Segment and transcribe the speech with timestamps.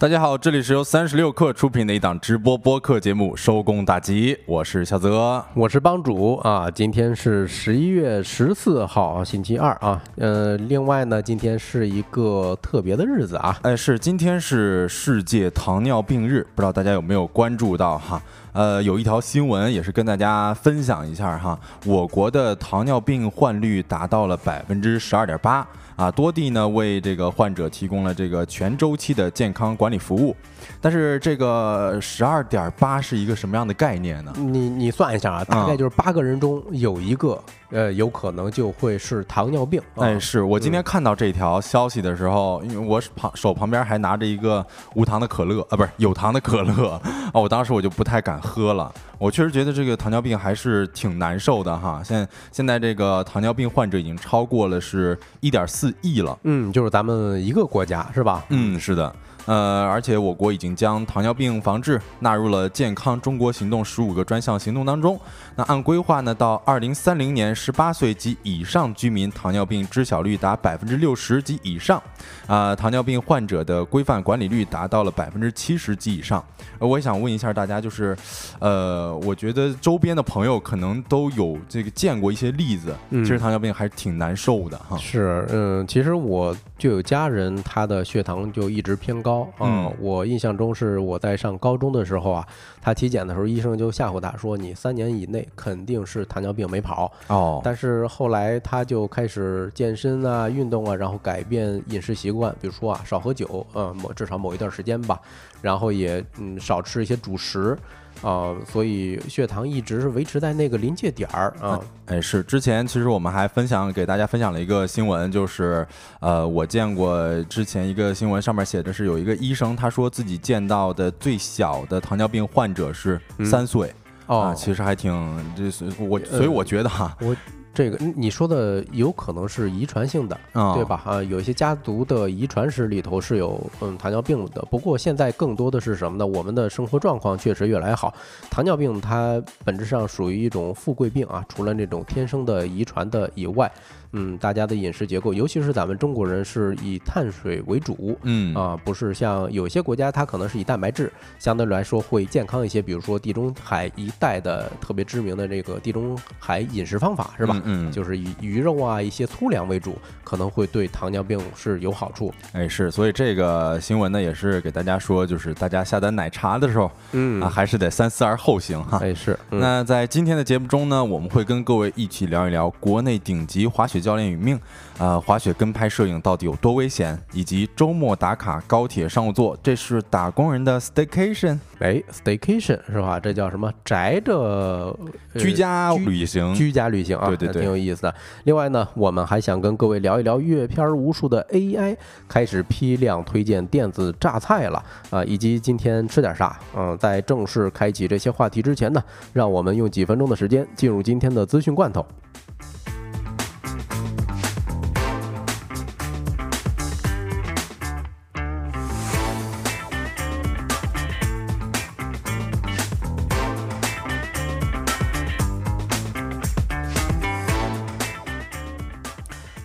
[0.00, 6.70] 大家好，这里是由三十六克出品的一档直播播客节目《收工大吉》，我是小泽，我是帮主啊。
[6.70, 10.00] 今天是十一月十四号，星期二啊。
[10.16, 13.58] 呃，另外呢，今天是一个特别的日子啊。
[13.62, 18.22] 哎，是今天是世界糖尿病日，不知道大家有没有关注到哈？
[18.52, 21.58] 呃，有一条新闻也是跟大家分享一下哈。
[21.84, 25.66] 我国的糖尿病患率达到了百分之十二点八。
[25.98, 30.34] 啊，多地呢为这个患者提供了这个全周期的健康管理服务，
[30.80, 34.32] 但是这个十二点八是一个什么样的概念呢？
[34.36, 39.82] 你你算一下啊，大概就是八个人中有一个，呃，有可能就会是糖尿病。
[39.96, 47.02] 哎，是我今天看到这条消息的时候，因为我旁手旁边还拿着一个无糖的可乐啊，不是有糖的可乐啊，
[47.34, 48.94] 我当时我就不太敢喝了。
[49.18, 52.00] 我确实觉得这个糖尿病还是挺难受的哈。
[52.04, 56.38] 现在现在这个糖尿病患者已经超过了是一点四亿了。
[56.44, 58.44] 嗯，就是咱们一个国家是吧？
[58.48, 59.14] 嗯，是的。
[59.48, 65.18] 呃，而且我国已经将糖尿病防治纳入了健康中国行动十五个专项行动当中。
[65.56, 72.00] 那按规划呢，到二零三零年，十八岁及以上居民糖尿病知晓率达百分之六十及以上，
[72.46, 76.44] 啊，糖尿病患者的规范管理率达到了百分之七十及以上。
[76.78, 78.14] 呃，我也想问一下大家，就是，
[78.58, 84.96] 呃，我觉得周边的朋友可能都有这个见过一些例子，其实糖尿病还是挺难受的哈。
[84.98, 89.37] 是，嗯，其实我就有家人，他的血糖就一直偏高。
[89.60, 92.46] 嗯，我印象中是我在上高中的时候啊，
[92.80, 105.20] 他体检的时候，医生就吓唬他说：“你三年以内肯定是糖尿病没跑。”哦，但是后来他就开始健身啊、运动啊，然后改变饮食习惯，比如说啊，少喝酒，嗯，某至少某一段时间吧，
[105.60, 107.76] 然后也嗯少吃一些主食。
[108.22, 111.80] 啊，所以血糖一直是维持在那个临界点儿啊。
[112.06, 115.86] 哎，是之前其实我们还分享给大家分享了一个新闻，就是
[116.20, 123.92] 呃，我见过之前一个新闻，上面写的是有一个医生，他说自己见到的最小的糖尿病患者是三岁
[124.26, 125.12] 啊，其实还挺
[125.56, 127.16] 这是我，所以我觉得哈。
[127.20, 127.36] 我。
[127.78, 130.36] 这个你说的有可能是遗传性的，
[130.74, 131.00] 对吧？
[131.04, 134.60] 啊，有一些家族的遗传史里头是有嗯糖尿病的。
[134.62, 136.26] 不过现在更多的是什么呢？
[136.26, 138.12] 我们的生活状况确实越来越好。
[138.50, 143.70] 糖尿病它本质上属于一种富贵病啊，除了那种天生的遗传的以外。
[144.12, 152.80] 嗯，大家的饮食结构，尤其是咱们中国人是以碳水为主，嗯啊，不是像有些国家，它可能是以蛋白质，相对来说会健康一些。
[152.80, 157.60] 比如说地中海一带的特别知名的这个地中海饮食方法，是吧？
[157.66, 162.32] 嗯，就是以鱼肉啊一些粗粮为主，可能会对糖尿病是有好处。
[162.52, 168.98] 哎，是，所以这个新闻呢也是给大家说，就是大家下单奶茶的时候，嗯啊，还是得三思而后行哈。
[169.02, 169.38] 哎，是。
[169.50, 173.98] 那在今天的节目中呢，我们会跟各位一起聊一聊国内顶级滑雪。
[173.98, 174.58] 教练与命，
[174.96, 177.20] 啊，滑雪跟拍摄影到底有多危险？
[177.32, 183.18] 以及周末打卡高铁商务座，这是打工人的 staycation，哎，staycation 是吧？
[183.18, 183.70] 这叫什么？
[183.84, 184.96] 宅着
[185.34, 188.14] 居家旅行，居家旅行啊，对对对，挺有意思的。
[188.44, 191.96] 另外呢，我们还想跟各位聊一聊阅片无数的 AI
[192.28, 196.58] 开始批量推荐电子榨菜了啊，以及今天吃点啥？
[196.76, 199.02] 嗯，在正式开启这些话题之前呢，
[199.32, 202.04] 让我们用几分钟的时间进入今天的资讯罐头。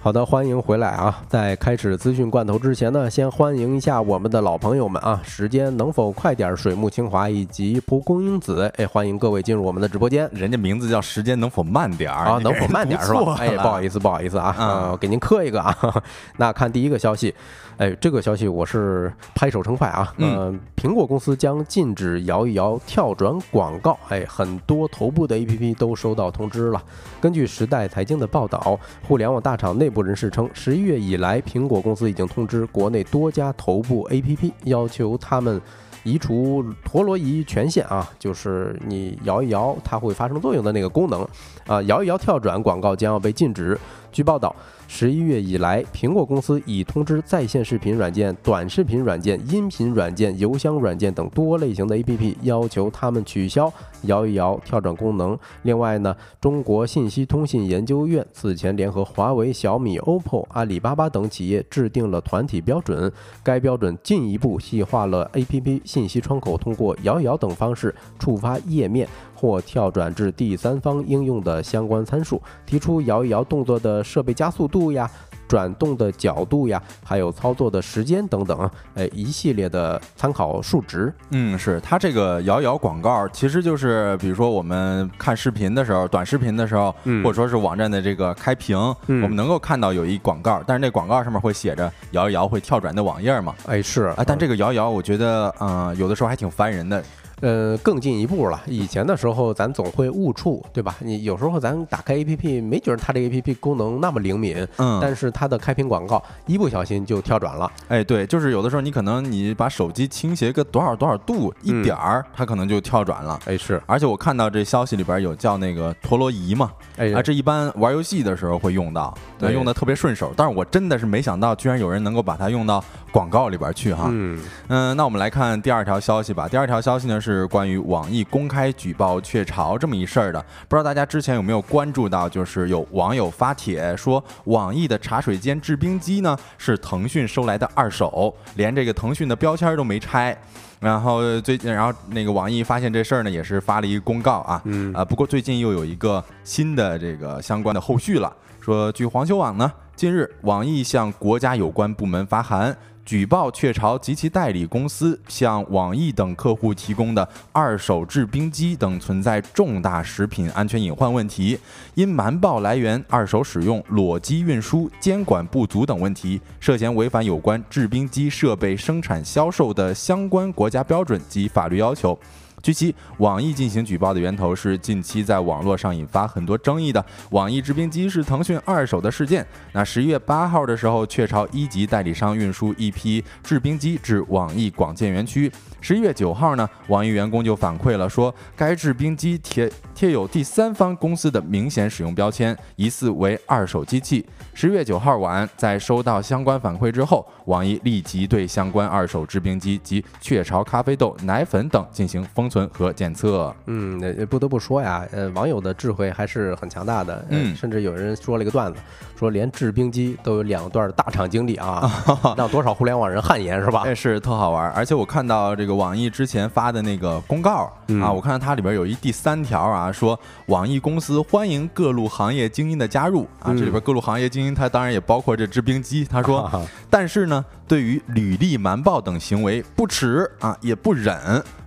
[0.03, 1.23] 好的，欢迎回来啊！
[1.29, 5.21] 在开始资讯罐头之前呢，先欢迎一下我们的老朋友们啊！
[5.23, 6.55] 时间能否快点？
[6.57, 10.29] 水木清华以及蒲公英子，哎，欢迎各位进入我们的直播间。
[10.33, 12.37] 人家名字叫时间能否慢点儿啊？
[12.39, 13.37] 能否慢点儿是吧？
[13.39, 14.53] 哎，不好意思，不好意思啊！
[14.59, 15.73] 呃， 给您磕一个啊！
[16.35, 17.33] 那看第一个消息。
[17.77, 20.13] 哎，这个消息我是拍手称快啊！
[20.17, 23.97] 嗯，苹果公司将禁止摇一摇跳转广告。
[24.09, 26.81] 哎，很多头部的 APP 都收到通知了。
[27.19, 35.59] 根据时代财经的报道，互联网大厂内部人士称，十一月以来，苹果公司已经通知国内多家头部 APP，要求他们
[36.03, 41.27] 移除陀螺仪权限啊，就是你摇一摇它会发生作用的那个功能
[41.65, 43.77] 啊，摇一摇跳转广告将要被禁止。
[44.13, 44.55] 据报道。
[44.87, 53.73] 十一月以来，苹果公司已通知在线视频软件、短视频软件、音频软件、邮箱软件等多类型的 APP，要求他们取消
[54.03, 55.37] 摇一摇跳转功能。
[55.63, 63.11] 另外呢，中国信息通信研究院此前联合华为、小米、OPPO、阿里巴巴等企业制定了团体标准，
[63.41, 69.07] 该标准进一步细化了 APP 信息窗口通过摇一摇等方式触发页面。
[69.43, 75.09] 或跳转至第三方应用的相关参数，提出摇一摇动作的设备加速度呀。
[75.45, 81.13] 转动的角度呀，还有操作的时间等等，哎，一系列的参考数值。
[81.29, 93.53] 嗯，是它这个摇一摇广告，其实就是比如说我们看视频的时候，短视频的时候，或者说是网站的这个开屏，我们能够看到有一广告，但是那广告上面会写着摇一摇会跳转的网页嘛？
[93.67, 97.03] 哎，是啊，但这个摇一摇，我觉得，嗯，有的时候还挺烦人的。
[97.41, 98.61] 呃，更进一步了。
[98.67, 100.95] 以前的时候，咱总会误触，对吧？
[100.99, 107.71] 你有时候咱打开 APP，没觉得它这 APP 功能那么灵敏，嗯，但是它的开屏广告一不小心就跳转了。
[107.87, 113.39] 哎，对，就是有的时候你可能你把手机倾斜个多少多少度，一点儿，它可能就跳转了。
[113.45, 113.81] 哎，是。
[113.85, 120.31] 而且我看到这消息里边有叫那个陀螺仪嘛，哎，啊，这一般玩游戏的时候会用到，对，用的特别顺手。
[120.35, 124.07] 但是我真的是没想到，居然有人能够把它用到广告里边去哈。
[124.11, 126.47] 嗯嗯，那我们来看第二条消息吧。
[126.47, 128.03] 第二条消息呢是关于网。
[128.11, 132.27] 易公开举报雀巢这么一事儿的，不知道大家之前有没有关注到？
[132.27, 140.37] 就是有网友发帖说，网易的茶水间制冰机呢是腾讯收来的二手，连这个腾讯的标签都没拆。
[140.79, 144.61] 然后最近，然后那个网易发现这事儿呢，也是发了一个公告啊，
[144.93, 152.75] 啊，不过最近又有一个新的这个相关的后续了，说据黄球网呢，近日网易向国家有关部门发函。
[153.05, 161.59] 举报雀巢及其代理公司向网易等客户提供的二手制冰机等存在重大食品安全隐患问题，
[161.95, 172.17] 因瞒报来源、二手使用、裸机运输、监管不足等问题，涉嫌违反有关制冰机设备生产销售的相关国家标准及法律要求。
[172.63, 179.45] 据悉，网易进行举报的源头是近期在网络上引发很多争议的网易制冰机是腾讯二手的事件。
[179.73, 185.51] 那十一月八号的时候，雀巢一级代理商运输一批制冰机至网易广建园区。
[185.83, 194.25] 十一月九号呢，网易员工就反馈了，说该制冰机贴贴有第三方公司的明显使用标签，疑似为二手机器。
[194.53, 203.53] 十月九号晚，在收到相关反馈之后，网易立即对相关二手制冰机及雀巢咖啡豆、奶粉等进行封存和检测。
[203.65, 207.25] 嗯，那不得不说呀，呃，网友的智慧还是很强大的。
[207.27, 208.79] 嗯，甚至有人说了一个段子，
[209.23, 211.89] 说连制冰机都有两段大厂经历 啊，
[212.37, 213.83] 让多少互联网人汗颜是吧？
[213.85, 214.69] 哎，是特好玩。
[214.71, 215.73] 而且我看到这个。
[215.73, 217.67] 网易之前发的那个公告
[217.99, 226.05] 啊，我看到它里边有一第三条啊，说网易公司欢迎各路行业精英的加入啊，这里边各路行业精英，它当然也包括这制冰机。
[226.05, 226.49] 他说，
[226.91, 227.43] 但是呢，
[227.73, 231.17] 对于履历瞒报等行为不耻啊，也不忍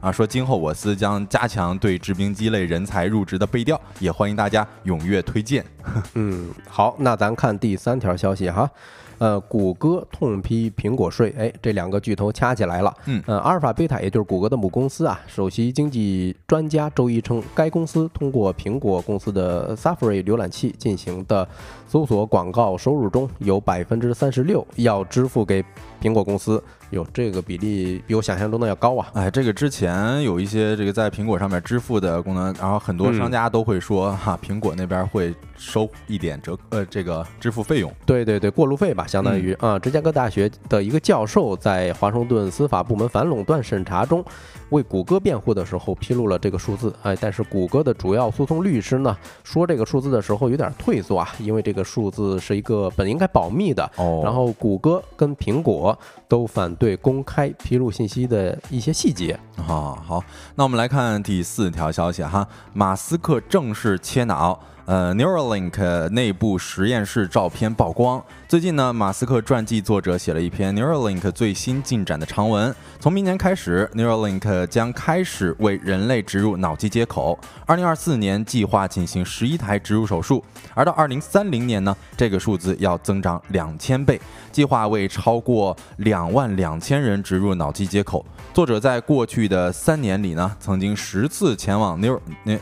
[0.00, 5.64] 啊，说今后我司将加强对制冰机类人才入职的背调，也欢迎大家踊跃推荐。
[6.14, 8.70] 嗯，好，那咱看第三条消息哈。
[9.18, 12.94] 呃，谷歌痛批苹果税，哎，这两个巨头掐起来了。
[13.06, 21.48] 嗯，呃，阿尔法贝塔也就是谷歌的母公司啊，首席经济专家周一称，该公司通过苹果公司的 Safari 浏览器进行的
[21.88, 25.64] 搜索广告收入中有百分之三十六要支付给
[26.00, 26.62] 苹果公司。
[26.90, 29.10] 哟，这个比例比我想象中的要高啊！
[29.14, 37.92] 哎，这个之前有一些这个在苹果上面支付的功能，然后很多商家都会说哈，苹果那边会收一点折，呃，这个支付费用。
[38.06, 39.76] 对对对，过路费吧，相当于啊。
[39.80, 44.24] 芝加哥大学的一个教授在华盛顿司法部门反垄断审查中。
[44.70, 53.88] 为谷歌辩护的时候披露了这个数字，哎，但是谷歌的主要诉讼律师呢说这个数字的时候有点退缩啊，因为这个数字是一个本应该保密的。
[53.96, 54.22] 哦。
[54.24, 55.85] 然后谷歌跟苹果
[56.26, 59.38] 都反对公开披露信息的一些细节。
[59.58, 64.58] 啊，好，那我们来看第四条消息哈，马斯克正式切脑。
[64.86, 68.22] 呃，Neuralink 内部实验室照片曝光。
[68.46, 72.72] 最近呢，马斯克传记作者写了一篇 Neuralink 最新进展的长文。
[73.00, 77.36] 从明年开始，Neuralink 将开始为人类植入脑机接口。
[77.66, 84.20] 二零二四年计划进行十一台植入手术，而到二零三零年呢，这个数字要增长两千倍，
[84.52, 88.24] 计划为超过两万两千人植入脑机接口。
[88.54, 92.56] 作者在过去的三年里呢，曾经十次前往 Neur 那。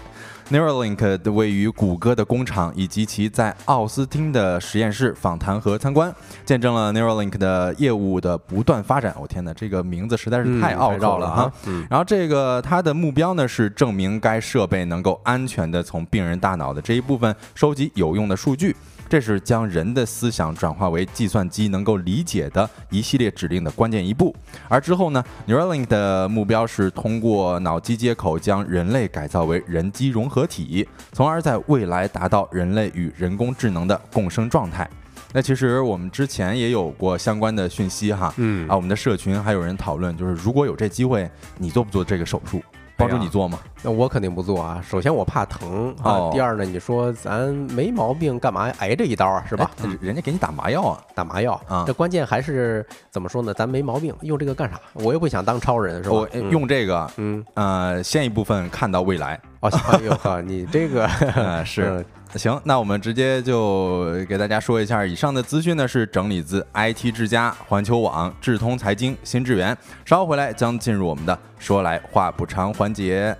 [0.50, 9.14] Neuralink 的位于谷歌的工厂以及其在奥斯汀的实验室访谈和参观，见证了 Neuralink 的业务的不断发展。
[9.18, 11.52] 我天哪，这个名字实在是太拗口了哈！
[11.88, 18.76] 然后这个它的目标呢是证明该设备能够安全的从病人大脑的这一部分收集有用的数据。
[19.14, 24.35] 这是将人的思想转化为计算机能够理解的一系列指令的关键一步。
[24.68, 34.90] 而之后呢，Neuralink 的目标是通过脑机接口将人类改造为人机融合体，从而在未来达到人类与人工智能的共生状态。
[35.33, 42.61] 那其实我们之前也有过相关的讯息哈，嗯啊，我们的社群还有人讨论，就是如果有这机会，你做不做这个手术？
[42.96, 43.58] 帮助你做吗？
[43.82, 44.82] 那我肯定不做啊。
[44.86, 49.44] 首先我怕疼啊，第二呢，你说咱没毛病，干嘛挨这一刀啊？
[49.48, 49.70] 是吧？
[50.00, 51.84] 人家给你打麻药啊，打麻药啊。
[51.86, 53.52] 这关键还是怎么说呢？
[53.52, 54.80] 咱没毛病，用这个干啥？
[54.94, 56.16] 我又不想当超人，是吧？
[56.50, 59.40] 用这个，嗯呃，先一部分看到未来。
[59.71, 61.09] 哦，哎呦呵， 你这个
[61.64, 62.04] 是。
[62.37, 69.76] 行，那我们直接就给大家说一下，以上的资讯呢是整理自 IT 之家、环球网、智通财经、新智源。
[70.04, 73.37] 稍后回来将进入我们的说来话不长环节。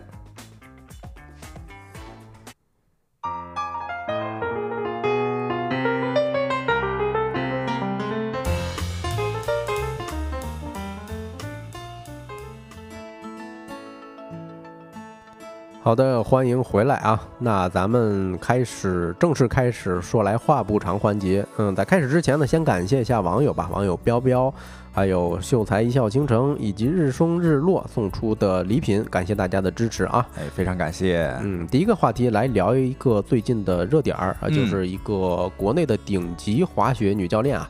[15.85, 17.23] 好的，欢迎回来啊！
[17.38, 21.47] 那咱们开始正式开始说来话不长环节。
[21.59, 24.53] 嗯，在开始之前呢，先感谢一下网友吧，网友彪彪，
[24.95, 30.26] 还有秀才一笑倾城以及日升日落送出的礼品，感谢大家的支持啊！
[30.38, 31.31] 哎，非常感谢。
[31.43, 37.69] 嗯，第一个话题来聊一个最近的热点儿啊，就是一个国内的顶级滑雪女教练啊，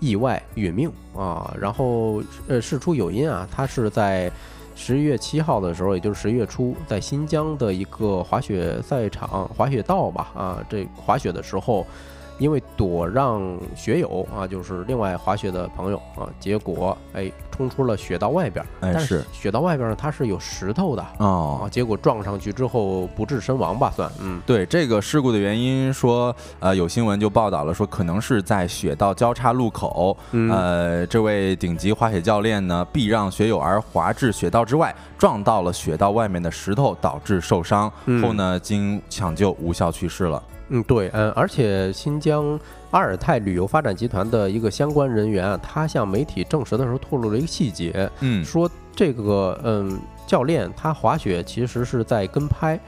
[0.00, 4.30] 意外殒命啊，然后呃事出有因啊，她是在。
[4.74, 11.86] 十一月七号的时候，也就是十一月初，在新疆的一个滑雪赛场、滑雪道吧，啊，这滑雪的时候。
[12.38, 40.42] 因为躲让雪友啊，就是另外滑雪的朋友啊，结果哎冲出了雪道外边，但是雪道外边呢它是有石头的哦，结果撞上去之后不治身亡吧算，嗯，对这个事故的原因说，呃有新闻就报道了说可能是在雪道交叉路口，呃这位顶级滑雪教练呢避让雪友而滑至雪道之外，撞到了雪道外面的石头导致受伤，后呢经抢救无效去世了。
[40.68, 42.58] 嗯，对，嗯，而且新疆
[42.90, 52.80] 阿尔泰旅游发展集团的一个相关人员啊，他向媒体证实的时候透露了一个细节，嗯，说这个嗯教练他滑雪其实是在跟拍，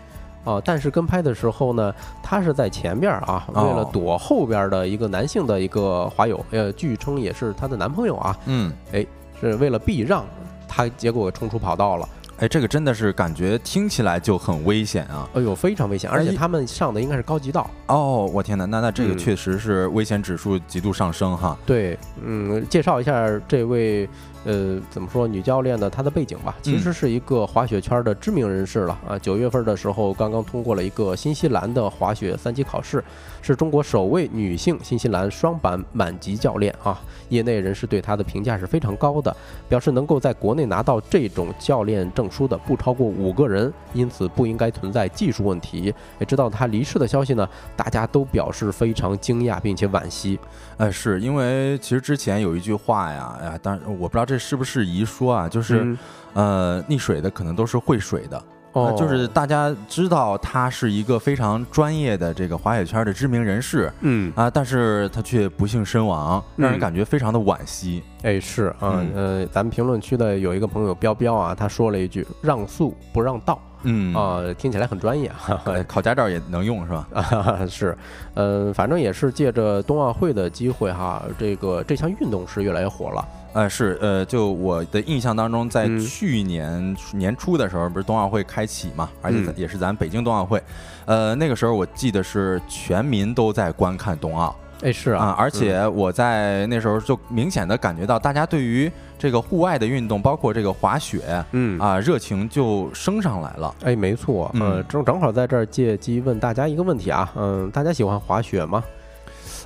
[0.44, 9.04] 啊，但是跟拍的时候呢，他是在前边啊，为了躲后边的一个男性的一个滑友，呃，据称也是他的男朋友啊，嗯，哎，
[9.38, 10.24] 是为了避让，
[10.66, 12.08] 他结果冲出跑道了。
[12.38, 15.26] 哎，这个真的是感觉听起来就很危险啊！
[15.34, 17.70] 哎呦，非常危险，而且他们上的应该是高级道。
[17.86, 21.56] 哦，我天哪，那那这个确实是危险指数极度上升哈。
[21.64, 24.08] 对，嗯，介绍一下这位。
[24.46, 29.18] 呃，怎么说女教练的她的背景吧，其实是一个滑雪圈的知名人士了啊。
[29.18, 33.02] 九月份的时候，刚刚通过了一个新西兰的滑雪三级考试，
[33.42, 37.02] 是中国首位女性新西兰双板满级教练啊。
[37.28, 39.36] 业内人士对她的评价是非常高的，
[39.68, 45.92] 表示能够在国内拿到这种教练证书的不超过五个人，因此不应该存在技术问题。
[46.20, 50.38] 也知道她离世的消息呢，大家都表示非常惊讶并且惋惜。
[50.76, 55.96] 哎，是因为其实之前有一句话呀，哎呀，当然我不知道这是不是一说啊，就是，
[56.34, 68.02] 呃，溺水的可能都是会水的，哦，就是大家知道他是一个非常专业的这个滑雪圈的知名人士，嗯啊，但是他却不幸身亡，让人感觉非常的惋惜。
[68.22, 73.58] 哎，是啊，呃，咱们评论区的有一个朋友彪彪啊，他说了一句“让速不让道”。
[73.88, 75.30] 嗯啊，听起来很专业，
[75.86, 77.06] 考驾照也能用是吧？
[77.70, 77.96] 是，
[78.34, 83.24] 呃，反正也是借着冬奥会的机会哈，这个这项运动是越来越火了。
[83.56, 90.62] 呃，是，呃，就我的印象当中，在去年年初的时候，不是冬奥会开启嘛，而且也是咱北京冬奥会，
[91.06, 94.54] 呃，那个时候我记得是全民都在观看冬奥。
[94.82, 103.74] 哎，是啊，而且我在那时候就明显的感觉到，大家对于这个户外的运动，包括这个滑雪，嗯啊，热情就升上来了。
[103.84, 108.84] 哎，没错，嗯，正正好在这儿借机问大家一个问题啊，嗯，大家喜欢滑雪吗？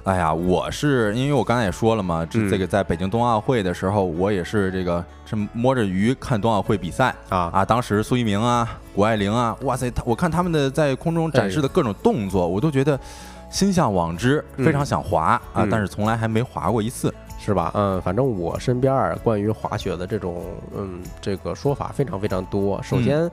[0.04, 7.64] 哎呀，我是因为我刚才也说了嘛，这这个在北京冬奥会的时候，我也是这个是摸着鱼看冬奥会比赛啊啊！
[7.64, 12.98] 当时苏一鸣啊，谷爱凌啊，哇塞，他我看他们的在空中展示的各种动作，我都觉得。
[13.50, 17.72] 心向往之，非常想滑啊，但是从来还没滑过一次，是吧？
[17.74, 22.80] 嗯，反正我身边儿关于滑雪的这种，嗯，这个说法非常非常多。
[22.80, 23.28] 首先。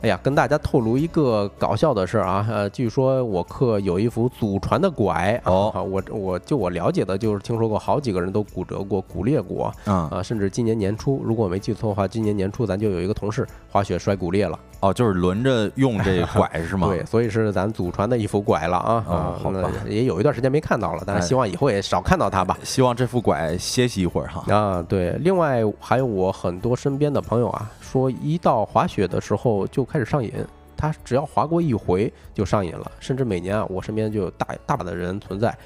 [0.00, 16.86] 哎呀，跟大家透露一个搞笑的事儿啊，呃，据说我课有一幅祖传的拐哦，我我就我了解的就是听说过好几个人都骨折过、骨裂过，啊，甚至今年年初，如果我没记错的话，今年年初咱就有一个同事滑雪摔骨裂了，哦，就是轮着用这拐 是吗？
[16.86, 22.56] 对，所以是咱祖传的一副拐了啊，啊，好吧，也有一段时间没看到了，但是希望以后也少看到它吧。
[22.62, 24.44] 希望这副拐歇息一会儿哈。
[24.54, 27.68] 啊，对，另外还有我很多身边的朋友啊。
[27.90, 30.30] 说一到滑雪的时候就开始上瘾，
[30.76, 35.56] 他只要滑过一回就上瘾了，甚至每年啊，我身边就有大大把的人存在，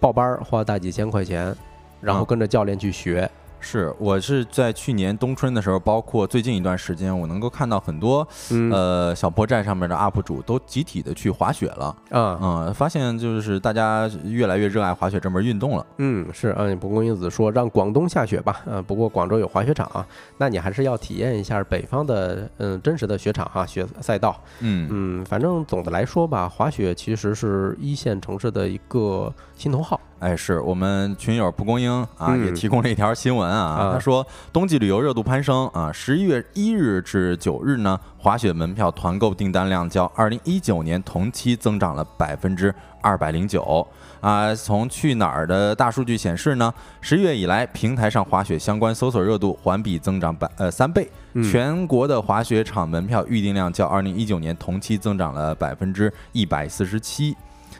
[0.00, 1.54] 报班花大几千块钱，
[2.00, 3.30] 然后跟着教练去学，
[3.60, 8.26] 是我是在去年冬春的时候，包括最近一段时间，我能够看到很多
[8.70, 15.86] 呃小破站上面的 UP 主都集体的去滑雪了嗯，嗯，发现就是大家越来越热爱滑雪这门运动了。
[15.98, 24.40] 嗯，是，嗯，蒲公英子说让广东下雪吧，嗯，不过广州有滑雪场啊，那你还是要体验一下北方的嗯真实的雪场哈，雪赛道。
[24.60, 30.00] 嗯嗯，反正总的来说吧，滑雪其实是一线城市的一个心头好。
[30.20, 33.92] 哎，是我们群友蒲公英啊，也提供了一条新闻啊。
[33.92, 43.86] 他说，冬季旅游热度攀升啊，十一月一日至九日呢，滑雪门票团购订单量较二零一九年同期增长了百分之二百零九
[44.20, 44.52] 啊。
[44.54, 51.08] 从去哪儿的大数据显示呢，十一月以来，平台上滑雪相关搜索热度环比增长百呃三倍，
[51.44, 57.36] 全国的滑雪场门票预订量较二零一九年同期增长了百分之一百四十七。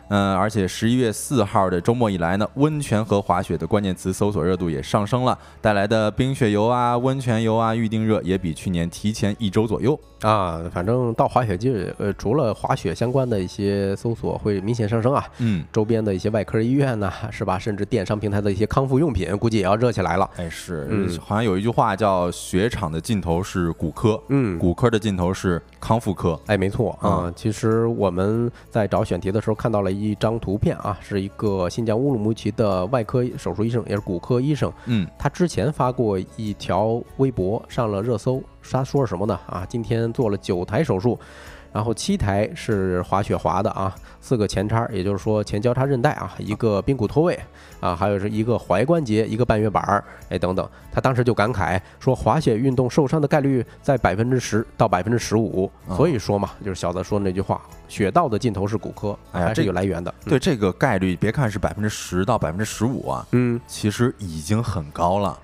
[0.09, 9.99] 嗯，而且十一月四号的周末以来呢，温泉和滑雪的关键词搜索热度也上升了，带来的冰雪游啊、温泉游啊预订热也比去年提前一周左右。
[10.23, 17.59] 啊，反正到滑雪季，呃，除了滑雪相关的一些搜索会明显上升啊，嗯，周边的一些外科医院呢，是吧？
[17.59, 20.29] 甚至电商平台的一些康复用品，估计也要热起来了。
[20.37, 20.89] 哎，是，
[21.21, 26.39] 好像有一句话叫“雪场的尽头是骨科”，嗯，骨科的尽头是康复科。
[26.47, 27.33] 哎，没错啊。
[27.37, 38.43] 其实我们在找选题的时候看到了一张图片啊，是一个新疆乌鲁木齐的外科手术医生，也是骨科医生，嗯，他之前发过一条微博上了热搜。
[38.73, 39.39] 他说什么呢？
[39.47, 41.19] 啊，今天做了九台手术，
[41.73, 47.39] 然后七台是滑雪滑的啊，四个前叉，也就是说前交叉韧带啊，一个髌骨脱位
[47.81, 50.69] 啊，还有是一个踝关节，一个半月板儿，哎等等。
[50.91, 55.71] 他当时就感慨说，滑雪运动受伤的概率在百分之十到百分之十五。
[55.91, 60.13] 所以说嘛，就是小泽说的那句话，雪道的尽头是骨科，还是有来源的。
[60.25, 65.39] 对这个概率，别看是百分之十到百分之十五啊，嗯，其实已经很高了。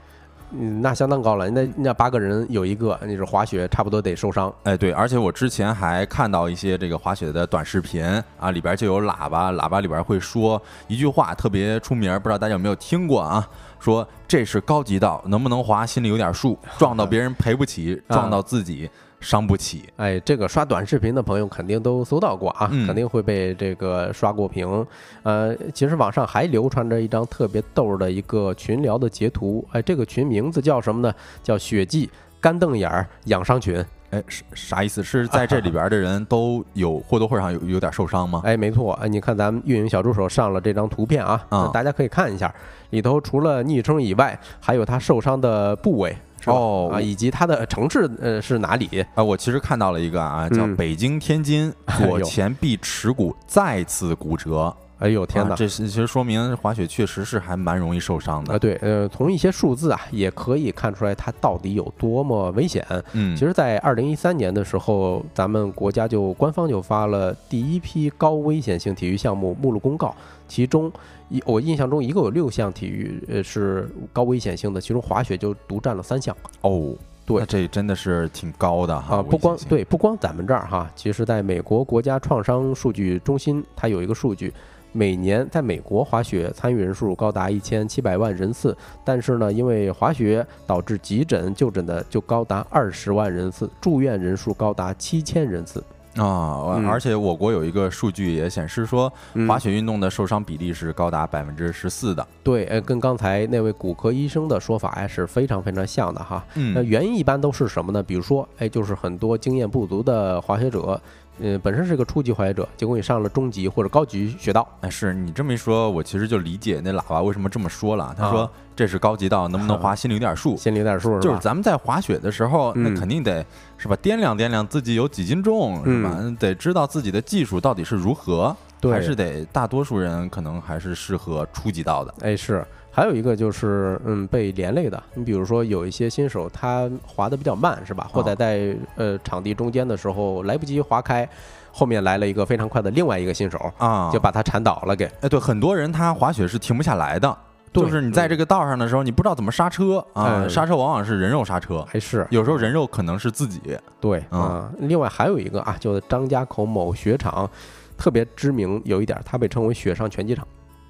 [0.58, 1.50] 嗯，那相当高了。
[1.50, 4.52] 那那八个人有一个，那是滑雪差不多得受伤。
[4.62, 8.04] 哎，对，而且我之前还看到一些这个滑雪的短视频
[8.38, 13.46] 啊，里边就有喇叭，喇叭里边会说一句话特别出名，不知道大家有没有听过啊？
[13.80, 18.88] 说这是高级道，能不能滑心里有点数，撞到 别人赔不起，撞到自己。
[19.24, 24.87] 伤不起，哎，这个刷短视频的朋友肯定都搜到过啊，肯定会被这个刷过屏。
[25.22, 31.14] 呃，其实网上还流传着一张特别逗的一个群聊的截图，哎，这个群名字叫什么呢？
[31.42, 33.82] 叫“血迹干瞪眼儿养伤群”。
[34.10, 35.02] 哎，是啥意思？
[35.02, 38.42] 是在这里边的人都有或多或少有有点受伤吗？
[38.46, 42.54] 哎，没错，哎，你看咱们运营小助手上了这张图片啊，大家可以看一下，
[42.90, 46.14] 里头除了昵称以外，还有他受伤的部位。
[46.52, 49.22] 哦啊，以及它的城市呃是哪里啊？
[49.22, 54.74] 我其实看到了一个啊，叫北京天津左前臂耻骨再次骨折。
[54.98, 55.54] 哎呦天哪！
[55.54, 58.59] 这是其实说明滑雪确实是还蛮容易受伤的啊。
[58.59, 62.87] 对，呃，从一些数字啊，也可以看出来它到底有多么危险。
[63.12, 70.14] 嗯，其实，在二零一三年的时候，咱们国家就官方就发了第一批高危险性体育项目目录公告，
[70.48, 70.92] 其中。
[71.30, 76.94] 一我印象中一共有六项体育呃是高危险性的，其中滑雪就独占了三项哦。
[77.24, 79.22] 对，这真的是挺高的哈。
[79.22, 84.52] 不光对，不光咱们这儿哈，其实在美国国家创伤数据中心，它有一个数据，
[84.96, 95.83] 每年在美国滑雪参与人数高达一千七百万人次，但是呢，因为滑雪导致急诊就诊的就高达二十万人次，住院人数高达七千人次。
[96.16, 99.12] 啊，而且我国有一个数据也显示说，
[99.48, 102.24] 滑雪运动的受伤比例是高达百分之十四的。
[102.44, 106.46] 对，呃，跟刚才那位骨科医生的说法呀是非常非常像的哈。
[106.72, 108.00] 那原因一般都是什么呢？
[108.00, 111.00] 比如说，哎，就是很多经验不足的滑雪者。
[111.38, 114.66] 嗯，本身是个初级滑雪者，结果你上了中级或者高级雪道。
[114.81, 118.14] 哎，是你这么一说，我其实就理解那喇叭为什么这么说了。
[118.16, 120.57] 他说这是高级道，能不能滑心里有点数？
[120.59, 123.44] 心里有点数，就是咱们在滑雪的时候，那肯定得
[123.77, 123.97] 是吧？
[124.03, 126.37] 掂量掂量自己有几斤重，是吧？
[126.38, 132.14] 得知道自己的技术到底是如何，还是得大多数人可能还是适合初级道的。
[132.20, 132.64] 哎，是。
[132.94, 135.02] 还有一个就是，嗯，被连累的。
[135.14, 138.09] 你比如说，有一些新手他滑的比较慢，是吧？
[138.12, 141.28] 或者在呃场地中间的时候来不及滑开，
[141.72, 144.94] 后面来了一个非常快的另外一个新手啊，就把他铲倒了。
[144.94, 147.37] 给哎，对，很多人他滑雪是停不下来的，
[147.72, 153.61] 就是你在这个道上的时候，你不知道怎么刹车啊，刹车往往是人肉刹车，还是有时候人肉可能是自己。
[154.00, 157.50] 对啊，另外还有一个啊，就是张家口某雪场
[157.98, 160.46] 特别知名，有一点它被称为“雪上拳击场”。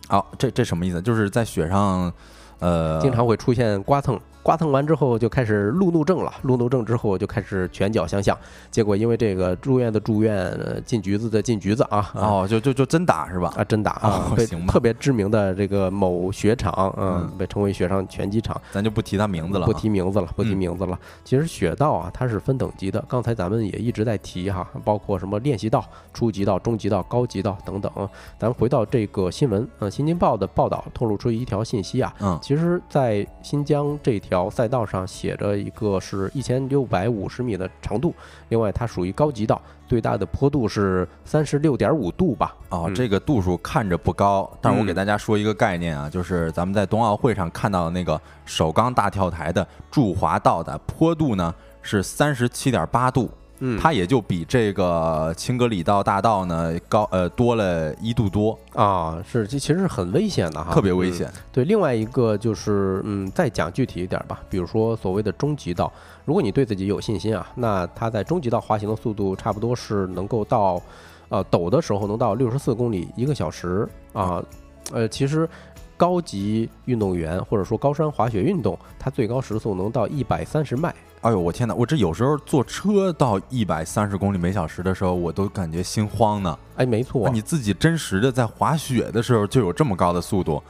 [0.08, 1.00] 好，这这什么意思？
[1.00, 2.12] 就是在雪上，
[2.58, 8.38] 呃，经常会出现刮蹭刮蹭完之后就开始路怒症了，路怒症之后就开始拳脚相向，
[8.70, 10.54] 结果因为这个住院的住院，
[10.84, 13.50] 进局子的进局子啊，哦，就就就真打是吧？
[13.56, 20.98] 啊，真打啊，被特别知名的这个某雪场，嗯，被称为雪上拳击场，咱就不提他名字了，不提名字了，不提名字了。
[21.24, 27.90] 其实雪道啊，它是分等级的，刚才咱们也一直在提哈，包括什么练习道、初级道、中级道、高级道等等。
[28.38, 38.14] 咱回到这个新闻，嗯，新京报的报道透露出一条信息啊，嗯，其实，在新疆这条赛道上写着一个是一千六百五十米的长度，
[38.48, 42.54] 另外它属于高级道，最大的坡度是三十六点五度吧？
[42.70, 53.30] 哦，这个度数看着不高，但是我给大家说一个概念啊，就是咱们在冬奥会上看到的那个首钢大跳台的驻华道的坡度呢是三十七点八度。
[53.66, 58.58] 嗯，它也就比这个青格里道大道呢高呃多了一度多。
[58.74, 61.32] 啊，是这其实是很危险的哈，特别危险。
[61.50, 65.90] 对，另外一个就是嗯，再讲具体一点吧，比如说所谓的中级道，
[66.26, 70.82] 如果你对自己有信心啊，那它在中级道滑行的速度差不多是能够到
[71.30, 74.44] 呃陡的时候能到六十四公里一个小时啊，
[74.92, 75.48] 呃，其实
[75.96, 80.94] 高级运动员或者说高山滑雪运动，它最高时速能到一百三十迈。
[81.24, 81.74] 哎呦，我天哪！
[81.74, 86.58] 我这有时候坐车到一百三十公里每小时的时候，我都感觉心慌呢。
[86.76, 90.62] 哎，没错，你自己真实的在滑雪的时候就有这么高的速度，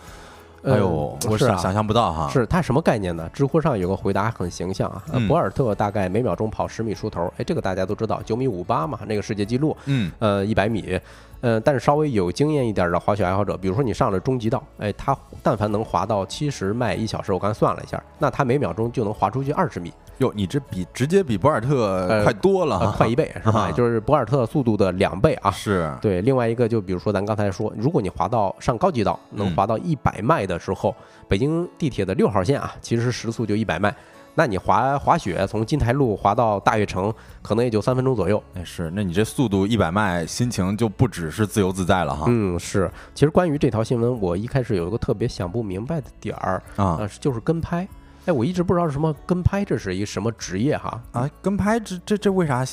[0.63, 2.31] 哎呦，我想想象不到哈。
[2.31, 3.29] 是它什么概念呢？
[3.33, 9.77] 知乎上有个回答很形象啊，博尔特大概每秒钟跑十米出头，哎，这个大家都知道，九米五八嘛，那个世界纪录。
[9.87, 10.97] 嗯，呃，一百米。
[11.41, 15.15] 嗯，但是稍微有经验一点的滑雪爱好者，比如说你上了中级道，哎，他
[15.45, 19.93] 但凡能滑到七十迈一小时，我刚才算了一下，那他每秒钟就能滑出去二十米。
[20.19, 23.71] 哟，你这比直接比博尔特快多了，快一倍是吧？
[23.77, 25.51] 就是博尔特速度的两倍啊。
[25.51, 26.23] 是对。
[26.23, 30.95] 另外一个就比如说咱刚才说，如果你滑到上高级道，能滑到一百迈的时候，
[31.29, 33.95] 北京地铁的六号线啊，其实时速就一百迈。
[34.35, 38.43] 那你滑滑雪从金台路滑到大悦城，可能也就三分钟左右。
[38.55, 42.27] 哎，是，那你这速度一百迈，心情就不只是自由自在了哈。
[42.29, 42.91] 嗯，是。
[43.15, 47.87] 其实关于这条新闻，我一开始有一个特别想不明白的点儿啊，就是跟拍。
[48.27, 51.01] 哎，我一直不知道是什么跟拍，这是一什么职业哈？
[51.13, 52.65] 啊，跟拍这这这为啥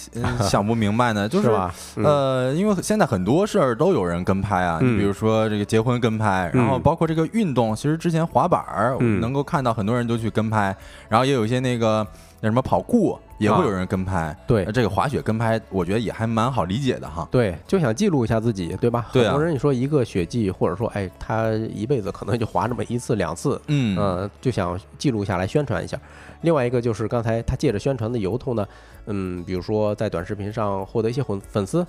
[0.41, 1.27] 想不明白呢？
[1.27, 1.73] 就是吧？
[1.95, 10.75] 呃，因为现在很多事儿都有人跟拍啊，你比如说这个结婚跟拍，然后包括这个运动，其实之前滑板儿能够看到很多人都去跟拍，
[11.09, 12.05] 然后也有一些那个。
[12.41, 17.27] 那什么跑酷也会有人跟拍，对，这个滑雪跟拍，我觉得也还蛮好理解的哈。
[17.31, 19.05] 对，就想记录一下自己，对吧？
[19.13, 19.31] 对啊。
[19.31, 25.97] 很多人你说一个雪季，或者说哎，他一辈子可能就滑这么一次两次，嗯呃，就想记录下来宣传一下。
[26.41, 28.67] 另外一个就是刚才他借着宣传的由头呢，
[29.05, 31.85] 嗯，比如说在短视频上获得一些粉粉丝。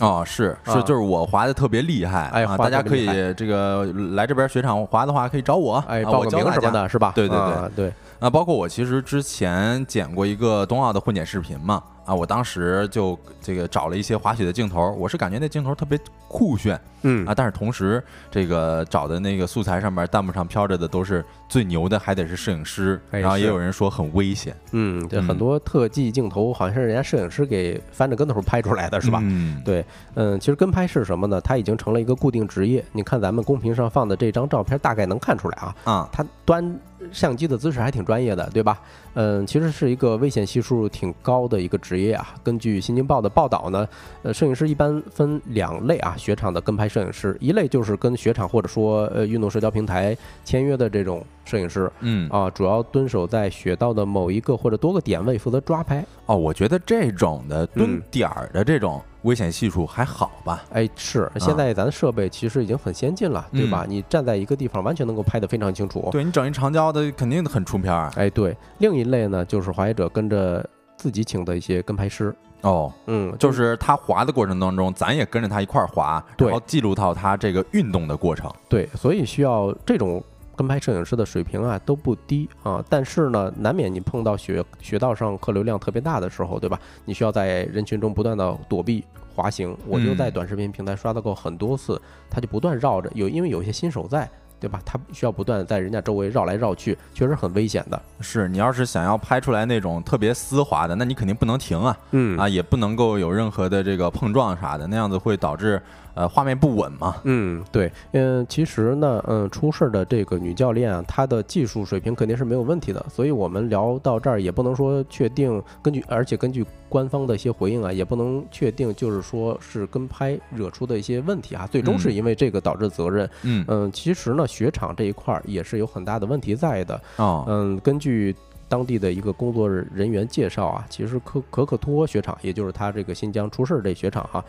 [0.00, 3.84] 哦，是是，就是我滑的特别厉害，哎，大家可以这个
[4.14, 7.12] 来这边雪场滑的话，可以找我，哎，报个名什么的，是吧？
[7.14, 7.92] 对对对对。
[8.22, 29.18] 啊，包括我其实之前剪过一个冬奥的混剪视频嘛，啊，我当时就这个找了一些滑雪的镜头，我是感觉那镜头特别酷炫，嗯啊，但是同时这个找的那个素材上面弹幕上飘着的都是最牛的，还得是摄影师，然后也有人说很危险，嗯，对，很多特技镜头好像是人家摄影师给翻着跟头拍出来的，是吧？
[29.20, 31.40] 嗯，对，嗯，其实跟拍是什么呢？
[31.40, 32.84] 它已经成了一个固定职业。
[32.92, 36.78] 你看咱们公屏上放的这张照片，大概能看出来啊，啊，他端。
[37.10, 38.80] 相机的姿势还挺专业的，对吧？
[39.14, 42.34] 嗯，其实是一个危险系数挺高的一个职业啊。
[42.42, 43.88] 根据《新京报》的报道呢，
[44.22, 56.04] 呃，摄影师一般分两类啊，雪场的跟拍摄影师，一类就是跟雪场或者说呃运动社交平台签约的这种摄影师，嗯啊，主要蹲守在雪道的某一个或者多个点位负责抓拍。
[56.26, 59.02] 哦，我觉得这种的蹲点儿的这种。
[59.22, 60.62] 危险系数还好吧？
[60.72, 63.84] 哎，是现在咱设备其实已经很先进了，对吧？
[63.88, 66.08] 你站在一个地方，完全能够拍得非常清楚。
[66.10, 68.10] 对你整一长焦的，肯定很出片儿。
[68.16, 68.56] 哎，对。
[68.78, 70.64] 另一类呢，就是滑雪者跟着
[70.96, 72.34] 自己请的一些跟拍师。
[72.62, 78.48] 哦，嗯，就是他滑的过程当中，咱也跟着他一块儿滑，然后记录到他这个运动的过程。
[78.68, 80.22] 对，所以需要这种。
[80.56, 86.78] 跟拍摄影师的水平啊都不低啊，但是呢，难免你碰到雪雪道上客流量特别大的时候，对吧？
[87.04, 89.76] 你需要在人群中不断的躲避滑行。
[89.86, 94.28] 我就在短视频平台刷到过很多次，他就不断绕着，有因为有些新手在，
[94.60, 94.80] 对吧？
[94.84, 98.00] 他需要不断在人家周围绕来绕去，确实很危险的。
[98.20, 105.80] 是你要是想要拍出来那种特别丝滑的，那你肯定不能停啊，嗯啊，也不能够有任何的这个碰撞啥的，那样子会导致。
[106.14, 107.16] 呃，画面不稳嘛？
[107.24, 113.04] 嗯，对，嗯，其实呢，嗯，出事的这个女教练啊，她的技术水平肯定是没有问题的。
[113.08, 123.28] 所以我们聊到这儿，也不能说确定，根据而且根据官方的一些回应啊，也不能确定就是说是跟拍惹出的一些问题啊，最终是因为这个导致责任。
[123.42, 127.00] 嗯嗯，其实呢，雪场这一块儿也是有很大的问题在的。
[127.16, 128.34] 哦，嗯，根据。
[128.68, 134.42] 当地的一个工作人员介绍啊，其实可可可托雪场，也就是他这个新疆出事儿这雪场哈，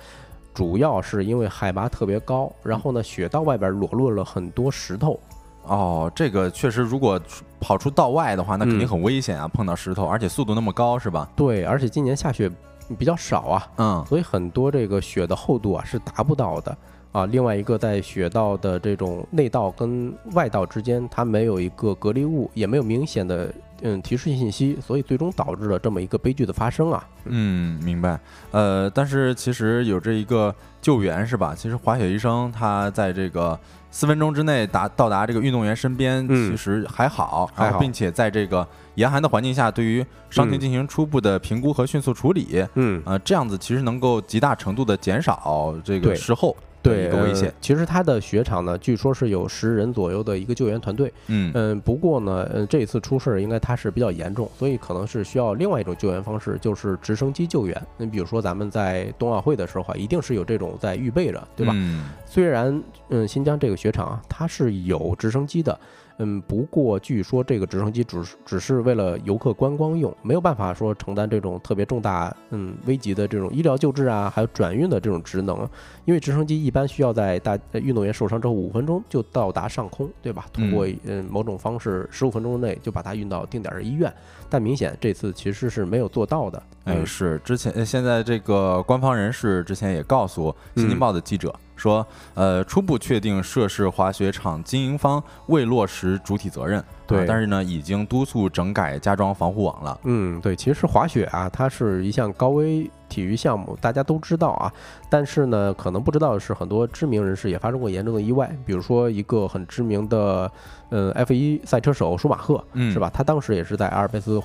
[0.54, 5.20] 主要是因为海拔特别高，然后呢雪道外边裸露了很多石头。
[5.64, 7.20] 哦，这个确实，如果
[7.60, 9.48] 跑出道外的话，那肯定很危险啊！
[9.48, 11.30] 碰到石头，而且速度那么高，是吧？
[11.38, 12.52] 对，而且今年下雪
[13.00, 16.78] 比较少啊，嗯，所以很多这个雪的厚度啊是达不到的
[17.14, 17.26] 啊。
[17.28, 23.50] 另外一个，在雪道的这种内道跟外道之间，它没有一个隔离物，也没有明显的
[23.84, 27.08] 嗯提示信息，所以最终导致了这么一个悲剧的发生啊。
[27.24, 28.20] 嗯，明白。
[28.52, 31.56] 呃，但是其实有这一个救援是吧？
[31.56, 33.58] 其实滑雪医生他在这个。
[33.96, 42.66] 四分钟之内达到达这个运动员身边，其实还好，还好，并且在这个严寒的环境下，对于伤情进行初步的评估和迅速处理。
[42.74, 46.58] 嗯，呃，这样子其实能够极大程度的减少这个事后。
[46.84, 51.12] 对一个危险，其实它的雪场呢，据说是有十人左右的一个救援团队。
[51.28, 57.82] 嗯嗯，不过呢，呃，这次出事儿应该它是比较严重，所以可能是需要另外一种救援方式，就是直升机救援。
[57.98, 61.74] 你比如说咱们在冬奥会的时候啊，一定是有这种在预备着，对吧？
[61.76, 62.10] 嗯。
[62.26, 65.80] 虽然嗯，新疆这个雪场啊，它是有直升机的。
[66.18, 75.68] 嗯，不过据说这个直升机只是只是为了游客观光用，没有办法说承担这种特别重大、嗯危急的这种医疗救治啊，还有转运的这种职能。
[76.06, 80.46] 因为直升机一般需要在大运动员受伤之后五分钟就到达上空，对吧？
[80.54, 84.14] 通过嗯某种方式，十五分钟内就把它运到定点的医院。
[84.50, 86.62] 但明显这次其实是没有做到的。
[86.84, 91.54] 哎，是之前现在这个官方人士之前也告诉《新京报》的记者。
[91.84, 100.00] 说，呃，初步确定涉事滑雪场经营方未落实主体责任，对，但是呢，已经督促整改加装防护网了。
[100.06, 104.72] 嗯，对，其实滑雪啊，它是一项高危体育项目，大家都知道啊，
[105.10, 110.50] 但是呢，可能不知道的是，很多知名人士也发生过严重的意外，比如说一个很知名的。
[110.90, 113.10] 呃，F 一赛车手舒马赫，是吧？
[113.12, 114.40] 他当时也是在阿尔卑斯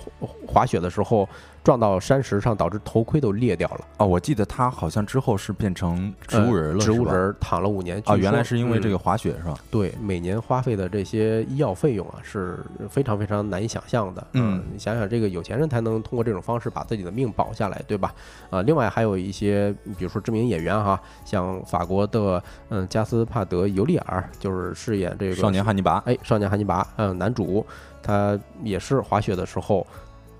[0.46, 1.28] 滑雪的时候
[1.68, 3.80] 撞到山石上，导致头盔都裂掉了。
[3.98, 8.02] 哦，我记得他好像之后是变成植物人了，植物人躺了五年。
[8.06, 9.58] 啊，原来是因为这个滑雪是吧？
[9.70, 14.26] 对，每年花费的这些医药费用啊，是非常非常难以想象的。
[14.32, 18.14] 嗯，你想想，这个有钱人才能通过这种方式把自己的命保下来，对吧？
[18.48, 26.02] 啊，另外还有一些，比如说知名演员哈，像法国的嗯加斯帕德尤利尔，就是饰演这个少年汉尼拔。
[26.06, 26.38] 哎，少。
[26.38, 27.66] 年汉尼拔，嗯，男主，
[28.02, 29.86] 他也是滑雪的时候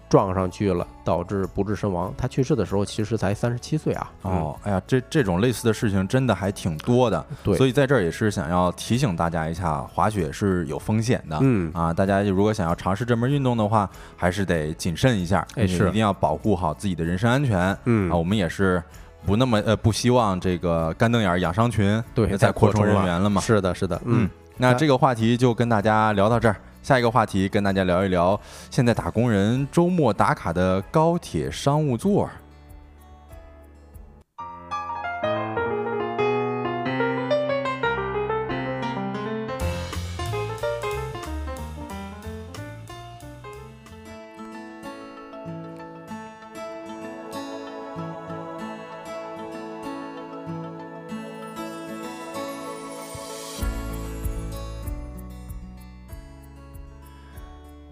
[0.09, 2.13] 撞上去了，导致不治身亡。
[2.17, 4.11] 他去世的时候其实才三十七岁啊。
[4.23, 7.25] 哦，哎呀，这这种类似的事情真的还挺多的。
[7.43, 11.39] 对，所以在这儿也是想要提醒大家一下，滑雪是有风险的。
[11.43, 17.77] 嗯啊，大家如果想要尝试这门运动的话，还是得谨慎一下，哎，是一定要保护好自己的人身安全。
[17.85, 18.83] 嗯啊，我们也是
[19.27, 23.41] 不那么呃不希望这个干瞪眼养伤群对再扩充人员了嘛。
[23.41, 24.29] 是的，是的，嗯。
[24.61, 32.29] 那这个话题就跟大家聊到这儿，下一个话题跟大家聊一聊现在打工人周末打卡的高铁商务座。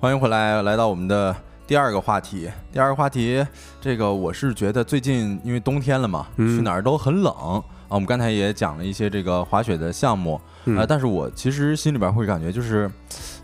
[0.07, 1.35] 欢迎回来，来到我们的
[1.67, 2.49] 第二个话题。
[2.71, 3.45] 第二个话题，
[3.81, 7.61] 这个我是觉得最近因为冬天了嘛，去哪儿都很冷啊。
[7.89, 10.41] 我们刚才也讲了一些这个滑雪的项目
[10.79, 12.89] 啊，但是我其实心里边会感觉，就是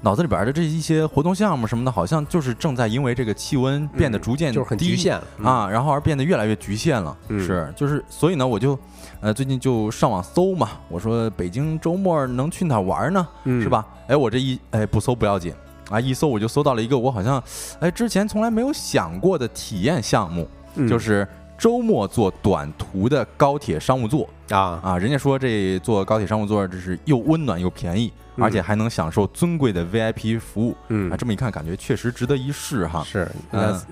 [0.02, 7.18] 脑子里边的这一些活动项目什么的，好像就是正在因为这个气温变得逐渐就是很局限啊，然后而变得越来越局限了。
[7.28, 8.78] 是，就是所以呢，我就
[9.20, 13.26] 呃最近就上网搜嘛，我说北京周末能去哪玩呢？
[13.44, 13.84] 是吧？
[14.06, 15.52] 哎，我这一哎不搜不要紧。
[15.92, 16.00] 啊！
[16.00, 17.42] 一搜我就搜到了一个我好像，
[17.78, 20.48] 哎，之前从来没有想过的体验项目，
[20.88, 21.28] 就是
[21.58, 24.98] 周末坐短途的高铁商务座啊啊！
[24.98, 28.10] 人家说这坐高铁商务座这是又温暖又便宜。
[28.36, 33.04] 而且还能享受尊贵的 VIP 服务，嗯啊，这么一看，感觉确实值得一试哈。
[33.04, 33.30] 是，